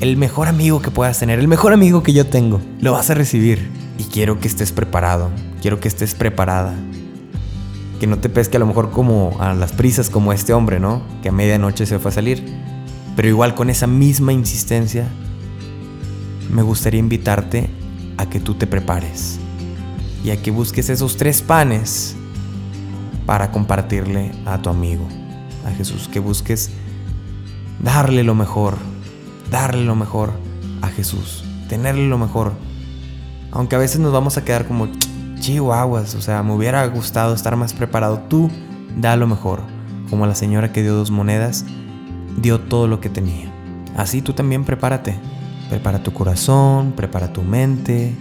el 0.00 0.16
mejor 0.16 0.48
amigo 0.48 0.82
que 0.82 0.90
puedas 0.90 1.18
tener, 1.18 1.38
el 1.38 1.48
mejor 1.48 1.72
amigo 1.72 2.02
que 2.02 2.12
yo 2.12 2.26
tengo. 2.26 2.60
Lo 2.80 2.92
vas 2.92 3.10
a 3.10 3.14
recibir. 3.14 3.70
Y 3.96 4.04
quiero 4.04 4.40
que 4.40 4.48
estés 4.48 4.72
preparado, 4.72 5.30
quiero 5.62 5.80
que 5.80 5.88
estés 5.88 6.14
preparada. 6.14 6.74
Que 8.00 8.06
no 8.06 8.18
te 8.18 8.28
pesque 8.28 8.56
a 8.56 8.60
lo 8.60 8.66
mejor 8.66 8.90
como 8.90 9.36
a 9.40 9.54
las 9.54 9.72
prisas 9.72 10.10
como 10.10 10.32
este 10.32 10.52
hombre, 10.52 10.80
¿no? 10.80 11.00
Que 11.22 11.28
a 11.28 11.32
medianoche 11.32 11.86
se 11.86 11.98
fue 11.98 12.10
a 12.10 12.14
salir. 12.14 12.44
Pero 13.16 13.28
igual 13.28 13.54
con 13.54 13.70
esa 13.70 13.86
misma 13.86 14.32
insistencia, 14.32 15.08
me 16.50 16.62
gustaría 16.62 17.00
invitarte 17.00 17.70
a 18.16 18.26
que 18.28 18.40
tú 18.40 18.54
te 18.54 18.66
prepares 18.66 19.38
y 20.24 20.30
a 20.30 20.40
que 20.42 20.50
busques 20.50 20.88
esos 20.88 21.16
tres 21.16 21.42
panes 21.42 22.16
para 23.26 23.50
compartirle 23.50 24.32
a 24.46 24.60
tu 24.60 24.70
amigo, 24.70 25.06
a 25.66 25.70
Jesús, 25.70 26.08
que 26.08 26.20
busques 26.20 26.70
darle 27.82 28.22
lo 28.22 28.34
mejor, 28.34 28.76
darle 29.50 29.84
lo 29.84 29.96
mejor 29.96 30.32
a 30.82 30.88
Jesús, 30.88 31.44
tenerle 31.68 32.08
lo 32.08 32.18
mejor. 32.18 32.52
Aunque 33.50 33.76
a 33.76 33.78
veces 33.78 34.00
nos 34.00 34.12
vamos 34.12 34.36
a 34.36 34.44
quedar 34.44 34.66
como 34.66 34.88
chihuahuas, 35.38 36.14
o 36.14 36.20
sea, 36.20 36.42
me 36.42 36.52
hubiera 36.52 36.84
gustado 36.86 37.34
estar 37.34 37.56
más 37.56 37.72
preparado. 37.72 38.18
Tú 38.28 38.50
da 38.96 39.16
lo 39.16 39.26
mejor, 39.26 39.62
como 40.10 40.26
la 40.26 40.34
señora 40.34 40.72
que 40.72 40.82
dio 40.82 40.94
dos 40.94 41.10
monedas, 41.10 41.64
dio 42.36 42.60
todo 42.60 42.86
lo 42.88 43.00
que 43.00 43.08
tenía. 43.08 43.52
Así 43.96 44.22
tú 44.22 44.32
también 44.32 44.64
prepárate. 44.64 45.16
Prepara 45.70 46.02
tu 46.02 46.12
corazón, 46.12 46.92
prepara 46.92 47.32
tu 47.32 47.42
mente, 47.42 48.14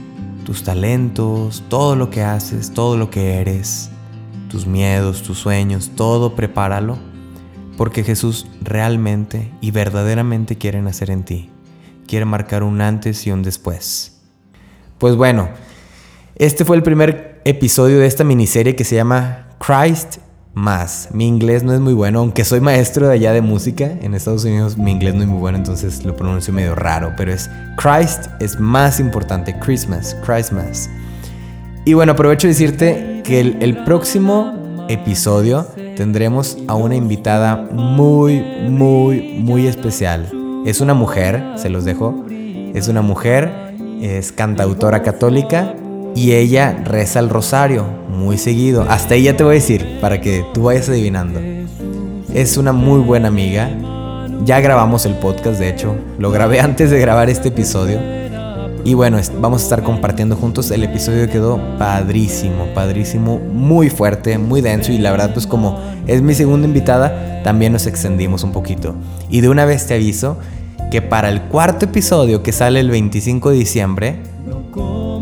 tus 0.45 0.63
talentos, 0.63 1.63
todo 1.69 1.95
lo 1.95 2.09
que 2.09 2.23
haces, 2.23 2.73
todo 2.73 2.97
lo 2.97 3.09
que 3.09 3.35
eres, 3.41 3.89
tus 4.49 4.65
miedos, 4.65 5.23
tus 5.23 5.39
sueños, 5.39 5.91
todo 5.95 6.35
prepáralo 6.35 6.97
porque 7.77 8.03
Jesús 8.03 8.47
realmente 8.61 9.51
y 9.61 9.71
verdaderamente 9.71 10.57
quiere 10.57 10.81
nacer 10.81 11.09
en 11.09 11.23
ti. 11.23 11.49
Quiere 12.07 12.25
marcar 12.25 12.63
un 12.63 12.81
antes 12.81 13.25
y 13.25 13.31
un 13.31 13.43
después. 13.43 14.19
Pues 14.97 15.15
bueno, 15.15 15.49
este 16.35 16.65
fue 16.65 16.75
el 16.75 16.83
primer 16.83 17.41
episodio 17.45 17.99
de 17.99 18.07
esta 18.07 18.23
miniserie 18.23 18.75
que 18.75 18.83
se 18.83 18.95
llama 18.95 19.47
Christ 19.59 20.17
más. 20.53 21.09
Mi 21.13 21.27
inglés 21.27 21.63
no 21.63 21.73
es 21.73 21.79
muy 21.79 21.93
bueno, 21.93 22.19
aunque 22.19 22.45
soy 22.45 22.59
maestro 22.59 23.07
de 23.07 23.13
allá 23.13 23.33
de 23.33 23.41
música. 23.41 23.85
En 24.01 24.13
Estados 24.13 24.45
Unidos 24.45 24.77
mi 24.77 24.91
inglés 24.91 25.15
no 25.15 25.21
es 25.21 25.27
muy 25.27 25.39
bueno, 25.39 25.57
entonces 25.57 26.05
lo 26.05 26.15
pronuncio 26.15 26.53
medio 26.53 26.75
raro, 26.75 27.13
pero 27.17 27.33
es 27.33 27.49
Christ 27.77 28.27
es 28.39 28.59
más 28.59 28.99
importante, 28.99 29.57
Christmas, 29.59 30.15
Christmas. 30.25 30.89
Y 31.85 31.93
bueno, 31.93 32.13
aprovecho 32.13 32.47
de 32.47 32.53
decirte 32.53 33.21
que 33.23 33.39
el, 33.39 33.57
el 33.61 33.83
próximo 33.83 34.85
episodio 34.89 35.67
tendremos 35.95 36.57
a 36.67 36.75
una 36.75 36.95
invitada 36.95 37.55
muy, 37.71 38.41
muy, 38.69 39.39
muy 39.39 39.67
especial. 39.67 40.29
Es 40.65 40.81
una 40.81 40.93
mujer, 40.93 41.43
se 41.55 41.69
los 41.69 41.83
dejo. 41.83 42.25
Es 42.73 42.87
una 42.87 43.01
mujer, 43.01 43.75
es 44.01 44.31
cantautora 44.31 45.03
católica 45.03 45.75
y 46.15 46.33
ella 46.33 46.81
reza 46.83 47.19
el 47.19 47.29
rosario 47.29 47.85
muy 48.09 48.37
seguido. 48.37 48.85
Hasta 48.87 49.15
ella 49.15 49.35
te 49.35 49.43
voy 49.43 49.51
a 49.51 49.55
decir 49.55 49.99
para 49.99 50.21
que 50.21 50.45
tú 50.53 50.63
vayas 50.63 50.89
adivinando. 50.89 51.39
Es 52.33 52.57
una 52.57 52.71
muy 52.71 52.99
buena 52.99 53.27
amiga. 53.27 53.69
Ya 54.45 54.59
grabamos 54.59 55.05
el 55.05 55.15
podcast, 55.15 55.59
de 55.59 55.69
hecho. 55.69 55.95
Lo 56.17 56.31
grabé 56.31 56.59
antes 56.59 56.91
de 56.91 56.99
grabar 56.99 57.29
este 57.29 57.49
episodio. 57.49 57.99
Y 58.85 58.95
bueno, 58.95 59.17
vamos 59.39 59.61
a 59.61 59.63
estar 59.63 59.83
compartiendo 59.83 60.35
juntos. 60.35 60.69
El 60.71 60.83
episodio 60.83 61.29
quedó 61.29 61.59
padrísimo, 61.77 62.65
padrísimo, 62.73 63.39
muy 63.39 63.89
fuerte, 63.89 64.37
muy 64.37 64.61
denso. 64.61 64.91
Y 64.91 64.97
la 64.97 65.11
verdad, 65.11 65.31
pues 65.33 65.47
como 65.47 65.79
es 66.05 66.21
mi 66.21 66.33
segunda 66.33 66.67
invitada, 66.67 67.41
también 67.43 67.71
nos 67.71 67.87
extendimos 67.87 68.43
un 68.43 68.51
poquito. 68.51 68.95
Y 69.29 69.41
de 69.41 69.49
una 69.49 69.65
vez 69.65 69.87
te 69.87 69.93
aviso 69.93 70.37
que 70.91 71.01
para 71.01 71.29
el 71.29 71.43
cuarto 71.43 71.85
episodio 71.85 72.43
que 72.43 72.51
sale 72.51 72.81
el 72.81 72.89
25 72.89 73.51
de 73.51 73.55
diciembre, 73.55 74.32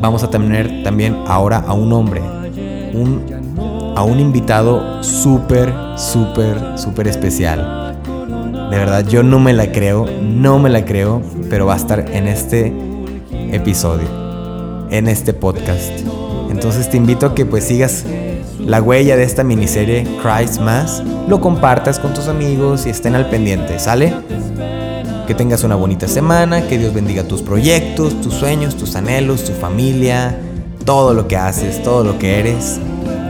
vamos 0.02 0.24
a 0.24 0.30
tener 0.30 0.84
también 0.84 1.16
ahora 1.28 1.64
a 1.66 1.74
un 1.74 1.94
hombre. 1.94 2.22
A 3.96 4.04
un 4.04 4.20
invitado 4.20 5.04
súper, 5.04 5.74
súper, 5.96 6.58
súper 6.76 7.08
especial. 7.08 7.98
De 8.70 8.78
verdad, 8.78 9.06
yo 9.06 9.22
no 9.22 9.40
me 9.40 9.54
la 9.54 9.72
creo, 9.72 10.06
no 10.22 10.60
me 10.60 10.70
la 10.70 10.86
creo, 10.86 11.22
pero 11.50 11.66
va 11.66 11.74
a 11.74 11.78
estar 11.78 12.10
en 12.12 12.28
este 12.28 12.74
episodio, 13.52 14.08
en 14.90 15.08
este 15.08 15.34
podcast. 15.34 15.92
Entonces 16.50 16.90
te 16.90 16.98
invito 16.98 17.26
a 17.26 17.36
que 17.36 17.46
pues 17.46 17.66
sigas 17.66 18.06
la 18.60 18.82
huella 18.82 19.18
de 19.18 19.24
esta 19.24 19.44
miniserie 19.44 20.08
Christ 20.22 20.62
Mass, 20.62 21.04
lo 21.28 21.42
compartas 21.42 22.00
con 22.00 22.14
tus 22.14 22.28
amigos 22.28 22.86
y 22.86 22.90
estén 22.90 23.16
al 23.16 23.30
pendiente, 23.30 23.80
¿sale? 23.80 24.14
Que 25.32 25.36
tengas 25.36 25.64
una 25.64 25.78
bonita 25.78 26.10
semana, 26.10 26.68
que 26.68 26.78
Dios 26.78 26.94
bendiga 26.94 27.24
tus 27.24 27.42
proyectos, 27.42 28.20
tus 28.20 28.34
sueños, 28.34 28.76
tus 28.76 28.98
anhelos, 28.98 29.46
tu 29.46 29.54
familia, 29.54 30.38
todo 30.84 31.14
lo 31.14 31.30
que 31.30 31.38
haces, 31.38 31.82
todo 31.84 32.04
lo 32.04 32.20
que 32.20 32.38
eres 32.42 32.82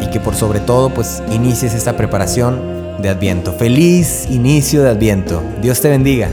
y 0.02 0.10
que 0.10 0.20
por 0.20 0.34
sobre 0.34 0.62
todo 0.62 0.90
pues 0.90 1.22
inicies 1.32 1.76
esta 1.76 1.96
preparación 1.96 2.60
de 3.04 3.10
Adviento. 3.10 3.54
Feliz 3.54 4.26
inicio 4.32 4.82
de 4.82 4.90
Adviento. 4.90 5.44
Dios 5.62 5.80
te 5.80 5.90
bendiga. 5.90 6.32